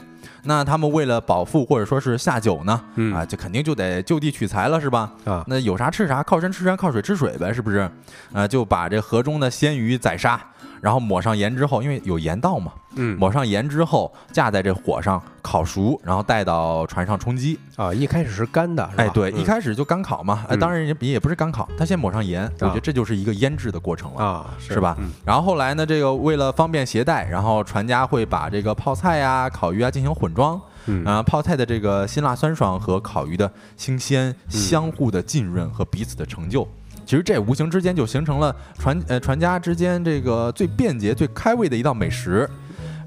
[0.45, 2.81] 那他们为了饱腹或者说是下酒呢，
[3.13, 5.11] 啊，就肯定就得就地取材了，是吧？
[5.25, 7.89] 啊，那有啥吃啥，靠山吃山，靠水吃水呗，是不是？
[8.31, 10.39] 啊，就把这河中的鲜鱼宰杀。
[10.85, 17.91] 然后抹上盐之后，因为有盐道嘛，嗯，抹上盐之后架在这火上烤熟，然后带到船上充饥啊。
[17.91, 20.45] 一开始是干的，哎，对，一开始就干烤嘛。
[20.47, 24.95] 哎，当然也也不是干烤，它先抹上盐，我觉得这就是一个腌制的过程了啊，是吧？
[25.25, 30.61] 然后后来呢，这个为了方便携带，然后船家会把这个泡菜呀、烤鱼啊进行混装，
[31.03, 36.67] 啊，泡菜的这个辛辣酸爽和烤鱼的新鲜相互的浸润和彼此的成就。
[37.05, 42.49] 其实这无形之间就形成了船呃船家之间这个最便捷、最开胃的一道美食。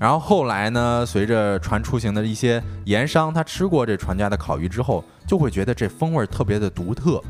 [0.00, 7.20] 然后后来呢，随着船出行的一些盐商，他吃过这船家的烤鱼之后，就会觉得这风味特别的独特，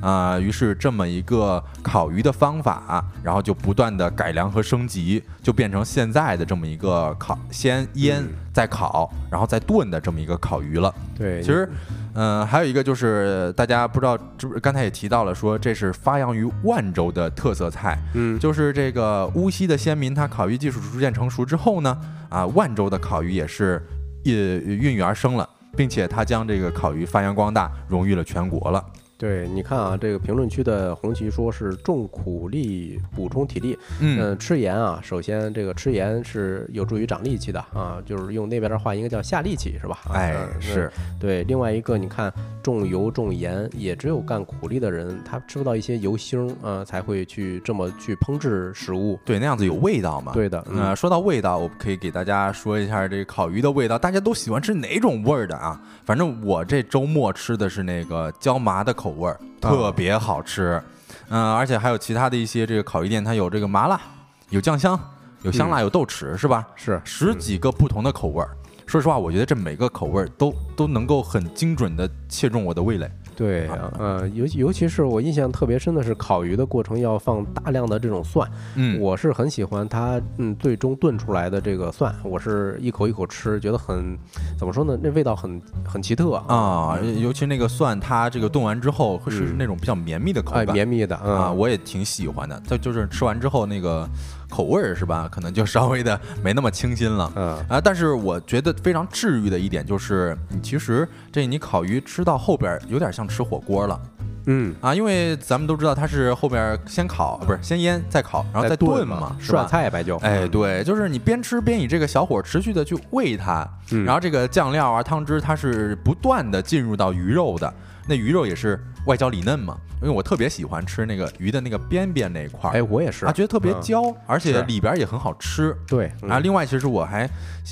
[0.00, 10.94] 啊，于是这么一个烤鱼的方法，然后就不断的改良和升级，就变成现在的这么一个烤先腌再烤，然后再炖的这么一个烤鱼了。
[11.16, 11.68] 对，其实。
[12.12, 17.96] 嗯，还有一个就是大家不知道，这不刚才也提到了，说这是发扬于万州的特色菜。
[18.14, 21.96] 嗯，就是这个乌溪的先民，他烤鱼技术逐渐成熟之后呢，
[22.28, 23.80] 啊，万州的烤鱼也是
[24.24, 28.84] 也孕育而生了，并且他将这个烤鱼发扬光大，荣誉了全国了。
[29.20, 39.98] 对，你看啊，这个评论区的红旗说是重苦力补充体力，嗯，吃盐啊，首先这个吃盐是有助于长力气的啊，就是用那边的话应该叫下力气是吧？
[40.14, 41.44] 哎，是对。
[41.44, 50.32] 另外一个，你看重油重盐，也只有干苦力的人，他吃不到一些油腥啊，才会去这么去烹制食物，对，那样子有味道嘛。
[50.32, 50.64] 对的。
[50.74, 55.78] 呃，说到味道，我可以给大家说一下这个烤鱼的味道，大家都喜欢吃哪种味儿的啊？
[56.06, 60.82] 反正我这周末吃的是那个椒麻的口味儿，特别好吃。
[61.28, 64.00] 嗯，而且还有其他的一些这个烤鱼店，它有这个麻辣，
[64.48, 64.98] 有酱香，
[65.42, 66.66] 有香辣，有豆豉，是吧？
[66.74, 68.56] 是十几个不同的口味儿。
[68.86, 73.08] 说实话，我觉得这每个口味儿都都能够很精准的切中我的味蕾。
[73.40, 84.14] 对啊，嗯，尤尤其是我印象特别深的是烤鱼的过程要放大量的这种蒜，嗯，我是很喜欢它，嗯，最终炖出来的这个蒜，我是一口一口吃，觉得很，
[84.58, 84.94] 怎么说呢？
[85.02, 92.62] 那味道很很奇特啊，尤其那个蒜，它这个炖完之后会是那种比较绵密的口感，绵密的啊，我也挺喜欢的。
[92.68, 94.06] 它就是吃完之后那个。
[94.50, 95.26] 口味儿是吧？
[95.30, 97.32] 可能就稍微的没那么清新了。
[97.36, 103.98] 嗯啊，但是我觉得非常治愈的一点就是，你其实这你烤鱼吃到后边有点像吃火锅了。
[104.46, 109.66] 嗯啊，因为咱们都知道它是后边先烤，不是先腌再烤，然后再炖嘛，是吧？
[109.70, 113.68] 菜白就哎，对，就是你边吃边以这个小火持续的去喂它，
[114.04, 117.72] 然后这个酱料啊汤汁它是不断的进入到鱼肉的，
[118.06, 119.76] 那鱼肉也是外焦里嫩嘛。
[120.02, 125.76] 因为我特别喜欢吃那个鱼的那个边边那一块儿，哎，我也是，啊，觉得特别焦，而且里边也很好吃。
[125.86, 127.28] 对啊，另外其实我还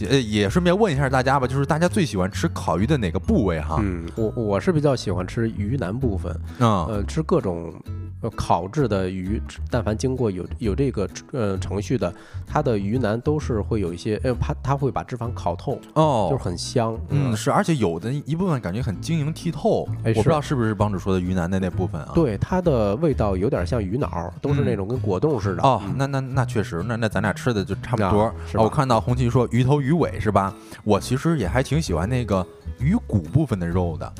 [0.06, 3.78] 呃也顺便问一下大家吧，就是大家最喜欢吃烤鱼的哪个部位哈？
[3.80, 7.72] 嗯，我我是比较喜欢吃鱼腩部分，嗯，呃，吃各种。
[8.20, 9.40] 呃，烤制的鱼，
[9.70, 12.12] 但凡经过有有这个呃程序的，
[12.46, 22.10] 它的鱼腩都是会有一些，呃，它它会把脂肪烤透，哦，就是很香，嗯，是，而且有的一部分感觉很晶莹剔透，哎，我不知道是不是帮主说的鱼腩的那部分啊？
[22.14, 25.62] 对，它的味道有点像鱼脑，都是那种跟果冻似的。
[25.62, 28.34] 哦，那那那确实，那那咱俩吃的就差不多。
[28.50, 30.52] 是我看到红旗说鱼头鱼尾是吧？
[30.82, 32.44] 我其实也还挺喜欢那个
[32.80, 34.12] 鱼骨部分的肉的。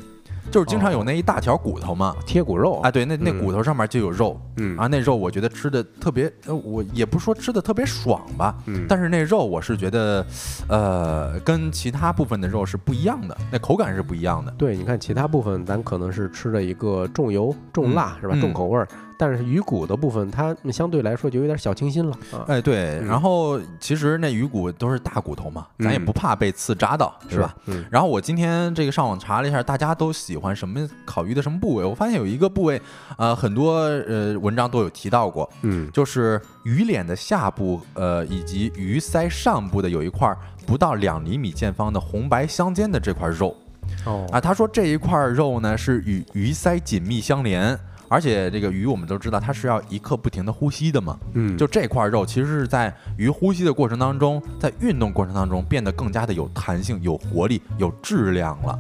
[0.51, 2.81] 就是经常有那一大条骨头嘛，贴骨肉。
[2.81, 4.77] 啊，对，那那骨头上面就有肉，嗯。
[4.77, 10.25] 啊，那肉我觉得吃的特别，呃，我也不说吃的特别爽吧，嗯，但是那肉我是觉得，
[10.69, 14.51] 呃，跟其他部分的肉是不一样的，那口感是不一样的。
[14.53, 18.89] 对，你看其他部分咱可能是吃的一个重油重辣是吧，重口味儿。
[19.19, 22.17] 但是鱼骨的部分，它相对来说就有点小清新了。
[22.47, 27.55] 哎，对，然后其实那鱼骨都是大骨头嘛，咱也不怕被刺扎到，是吧？
[27.67, 27.85] 嗯。
[27.91, 31.85] 然后我今天这个上网查了一下，大家都喜欢什么烤鱼的什么部位？
[31.85, 32.81] 我发现有一个部位，
[33.17, 40.33] 呃，很多呃文章都有提到过，嗯，就是鱼脸的下部，呃，以及鱼鳃上部的有一块
[40.65, 43.57] 不到两厘米见方的红白相间的这块肉。
[44.05, 47.77] 哦啊，他说这一块肉呢是与鱼鳃紧密相连，
[48.09, 58.79] 而且这个鱼我们都知道它是要一刻不停的呼吸的嘛，嗯，就这块肉其实是在鱼呼吸的过程当中，在运动过程当中变得更加的有弹性、有活力、有质量了。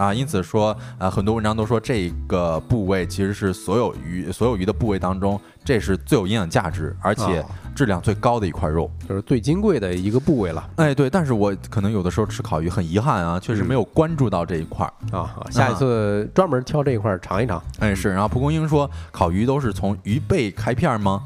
[0.00, 8.90] 啊，因此说，呃，很多文章都说这个部位其实是所有鱼所有鱼的部位当中，这是最有营养价值，而且啊质量最高的一块肉。
[9.06, 15.18] 就是最金贵的一个部位了哎，对，但是我可能有的时候吃烤鱼很遗憾啊，确实嗯没有关注到这一块儿。
[15.18, 15.36] 啊。
[15.50, 17.62] 下一次专门挑这一块儿尝一尝。
[17.80, 18.08] 哎，是。
[18.10, 21.24] 然后蒲公英说，烤鱼都是从鱼背开片儿吗？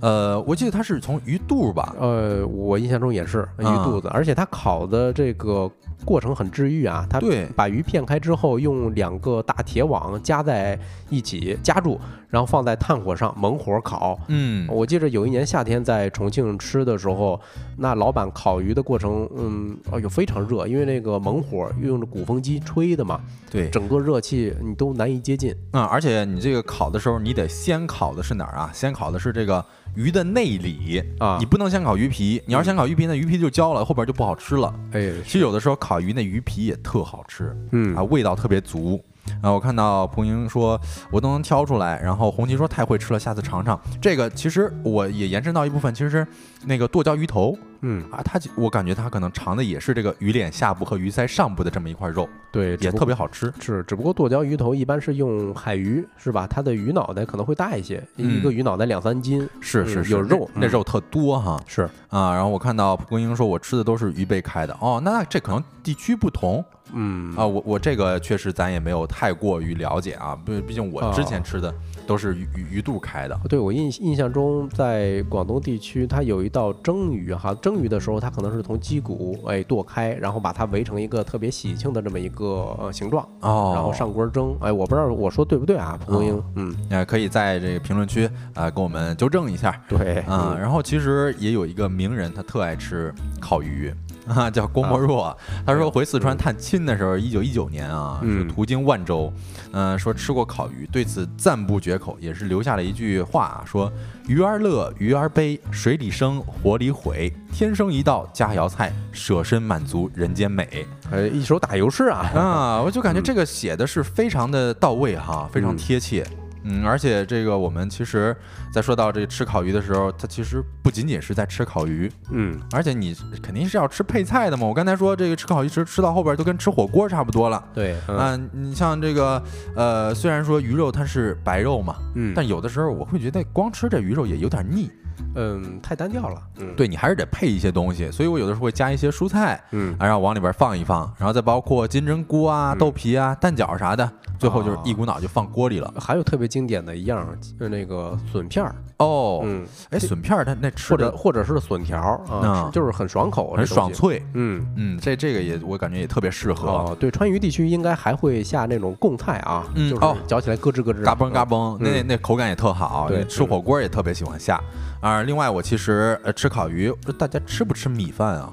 [0.00, 1.94] 呃，我记得它是从鱼肚吧。
[1.98, 5.70] 呃，我印象中也是鱼啊肚子，而且它烤的这个
[6.04, 7.06] 过程很治愈啊。
[7.08, 10.78] 它对把鱼片开之后，用两个大铁网夹在
[11.08, 14.18] 一起夹住，然后放在炭火上猛火烤。
[14.28, 17.40] 嗯，我记得有一年夏天在重庆吃的时候，
[17.76, 23.20] 那老板烤鱼的过程，嗯，哎呦非常热，因为那个猛火用着鼓风机吹的嘛，
[23.50, 25.54] 对，整个热气你都难以接近。
[25.72, 28.70] 嗯，而且你这个烤的时候，你得先烤的是哪儿啊？
[28.72, 29.64] 先烤的是这个
[29.96, 32.40] 鱼的内里啊你不能先烤鱼皮。
[32.46, 34.72] 你要是先烤鱼皮，那鱼皮就焦了，后边就不好吃了。
[34.92, 39.02] 哎，其实有的时候烤鱼那鱼皮也特好吃嗯啊，味道特别足。
[39.42, 42.00] 啊，我看到蒲英说，我都能挑出来。
[42.02, 43.78] 然后红旗说太会吃了，下次尝尝。
[44.00, 46.26] 这个其实我也延伸到一部分，其实是
[46.64, 53.52] 那个剁椒鱼头嗯，啊，它我感觉它可能尝的也是这个鱼脸下部和鱼鳃上部的这么一块肉，对，也特别好吃。
[53.58, 56.46] 是，只不过剁椒鱼头一般是用海鱼，是吧？
[56.46, 59.42] 它的鱼脑袋可能会大一些，嗯一个鱼脑袋两三斤。
[59.42, 61.58] 嗯是是是，有肉那肉特多哈。
[61.66, 66.62] 是，啊，然后我看到蒲公英说，我吃的都是鱼背开的哦，那这可能地区不同
[66.92, 71.72] 嗯啊，我我这个确实咱也没有太过于了解啊，毕毕竟我之前哦吃的
[72.06, 84.56] 都是鱼鱼鱼肚开的，对我印印象中，在广东地区，它有一道蒸鱼哈，蒸鱼的时候，它可能是从鸡骨哎剁开，然后把它围成一个特别喜庆的这么一个呃形状，哦，然后上锅蒸。
[84.60, 86.44] 哎，我不知道我说对不对啊，蒲公英哦？
[86.56, 93.92] 嗯，呃可以在这个评论区啊、给我们纠正一下对啊、然后其实也有一个名人，他特爱吃烤鱼。
[94.34, 98.48] 啊，叫郭沫若，他说回四川探亲的时候，一九一九年啊，是嗯。
[98.48, 99.32] 途经万州，
[99.72, 103.92] 嗯、说吃过烤鱼，对此赞不绝口，也是留下了一句话，说
[104.26, 110.86] 鱼儿乐，鱼儿悲，水里生，火里毁，天生一道佳肴菜，舍身满足人间美。
[111.10, 115.76] 哎，一首打油诗啊，啊，我就感觉这个写的是非常的到位哈，非常嗯。
[115.76, 116.24] 贴切。
[116.30, 116.39] 嗯，
[116.84, 118.36] 而且这个我们其实，
[118.72, 124.66] 在说到这个吃烤鱼的时候，它其实不仅仅是在吃烤鱼，嗯，而且你肯定是要吃配菜的嘛。
[124.66, 127.64] 我刚才说这个吃烤鱼吃吃到后边都跟吃火锅差不多了。
[127.72, 129.42] 对，嗯啊，你像这个，
[129.74, 134.90] 呃，虽然说鱼肉它是白肉嘛，嗯，但有的时候我会觉得光吃这鱼肉也有点腻，
[135.34, 145.92] 嗯，太单调了，嗯，，对你还是得配一些东西，所以我有的时候会加一些蔬菜，嗯，啊，然后往里边放一放，然后再包括金针菇啊、嗯豆皮啊、蛋饺啥的，最后就是哦一股脑就放锅里了。
[145.98, 147.26] 还有特别经典的一样，
[147.58, 153.66] 就是那个笋片儿，哦，嗯，哎，笋片儿它那吃或者或者是笋条儿啊啊，就是很爽口，很。
[153.70, 161.78] 爽脆，嗯，嗯，这这个也我感觉也特别适合，哦，对，川渝地区应该还会下那种贡菜啊，就是嗯哦嚼起来咯吱咯吱，嘎嘣嘎嘣。
[161.78, 164.60] 那那口感也特好，对吃火锅也特别喜欢下。
[165.00, 168.52] 啊，另外我其实呃吃烤鱼，大家吃不吃米饭啊？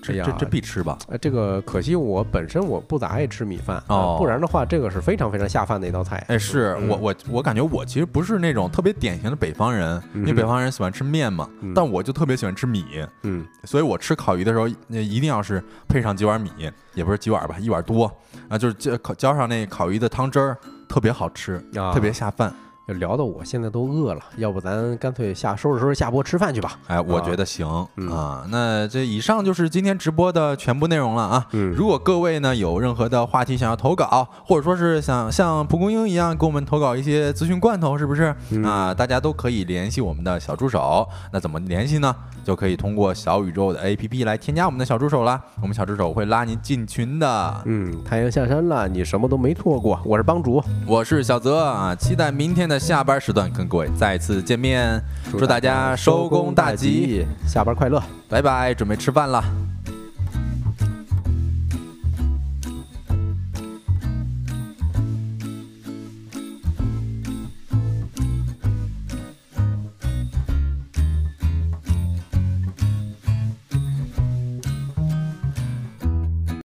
[0.00, 0.96] 这这这必吃吧？
[1.08, 6.24] 呃，这个可惜我本身我不咋爱吃米饭，呃哦不然的话，这个是非常非常下饭的一道菜。
[6.28, 12.84] 哎，是嗯我我我感觉我其实不是那种特别典型的北方人，因为嗯北方人喜欢吃面嘛，嗯但我就特别喜欢吃米。
[13.24, 16.50] 嗯，所以我吃烤鱼的时候，那一定要是配上几碗米，
[16.94, 18.10] 也不是几碗吧，一碗多
[18.48, 20.56] 啊，就是浇浇上那烤鱼的汤汁儿，
[20.88, 22.54] 特别好吃，啊特别下饭。
[22.94, 26.78] 聊的我现在都饿了，要不咱干脆下收拾收拾下播吃饭去吧。
[26.86, 27.66] 哎，我觉得行
[27.96, 28.46] 嗯啊。
[28.50, 31.46] 那这以上就是今天直播的全部内容了啊。
[31.52, 38.94] 嗯如果各位呢有任何的话题想要投稿，或者说是想像蒲公英一样给我们投稿一些资讯罐头，是不是嗯啊？
[38.94, 41.06] 大家都可以联系我们的小助手。
[41.32, 42.14] 那怎么联系呢？
[42.44, 45.38] 就可以通过小宇宙的 APP 来添加我们的小助手啦。
[45.60, 47.62] 我们小助手会拉您进群的。
[47.66, 50.00] 嗯，太阳下山了，你什么都没错过。
[50.04, 55.02] 我是帮主，我是小泽啊，期待明天的下班时段跟各位再次见面。
[55.32, 58.00] 祝大家收工大吉，，下班快乐。
[58.28, 59.42] 拜拜，准备吃饭了。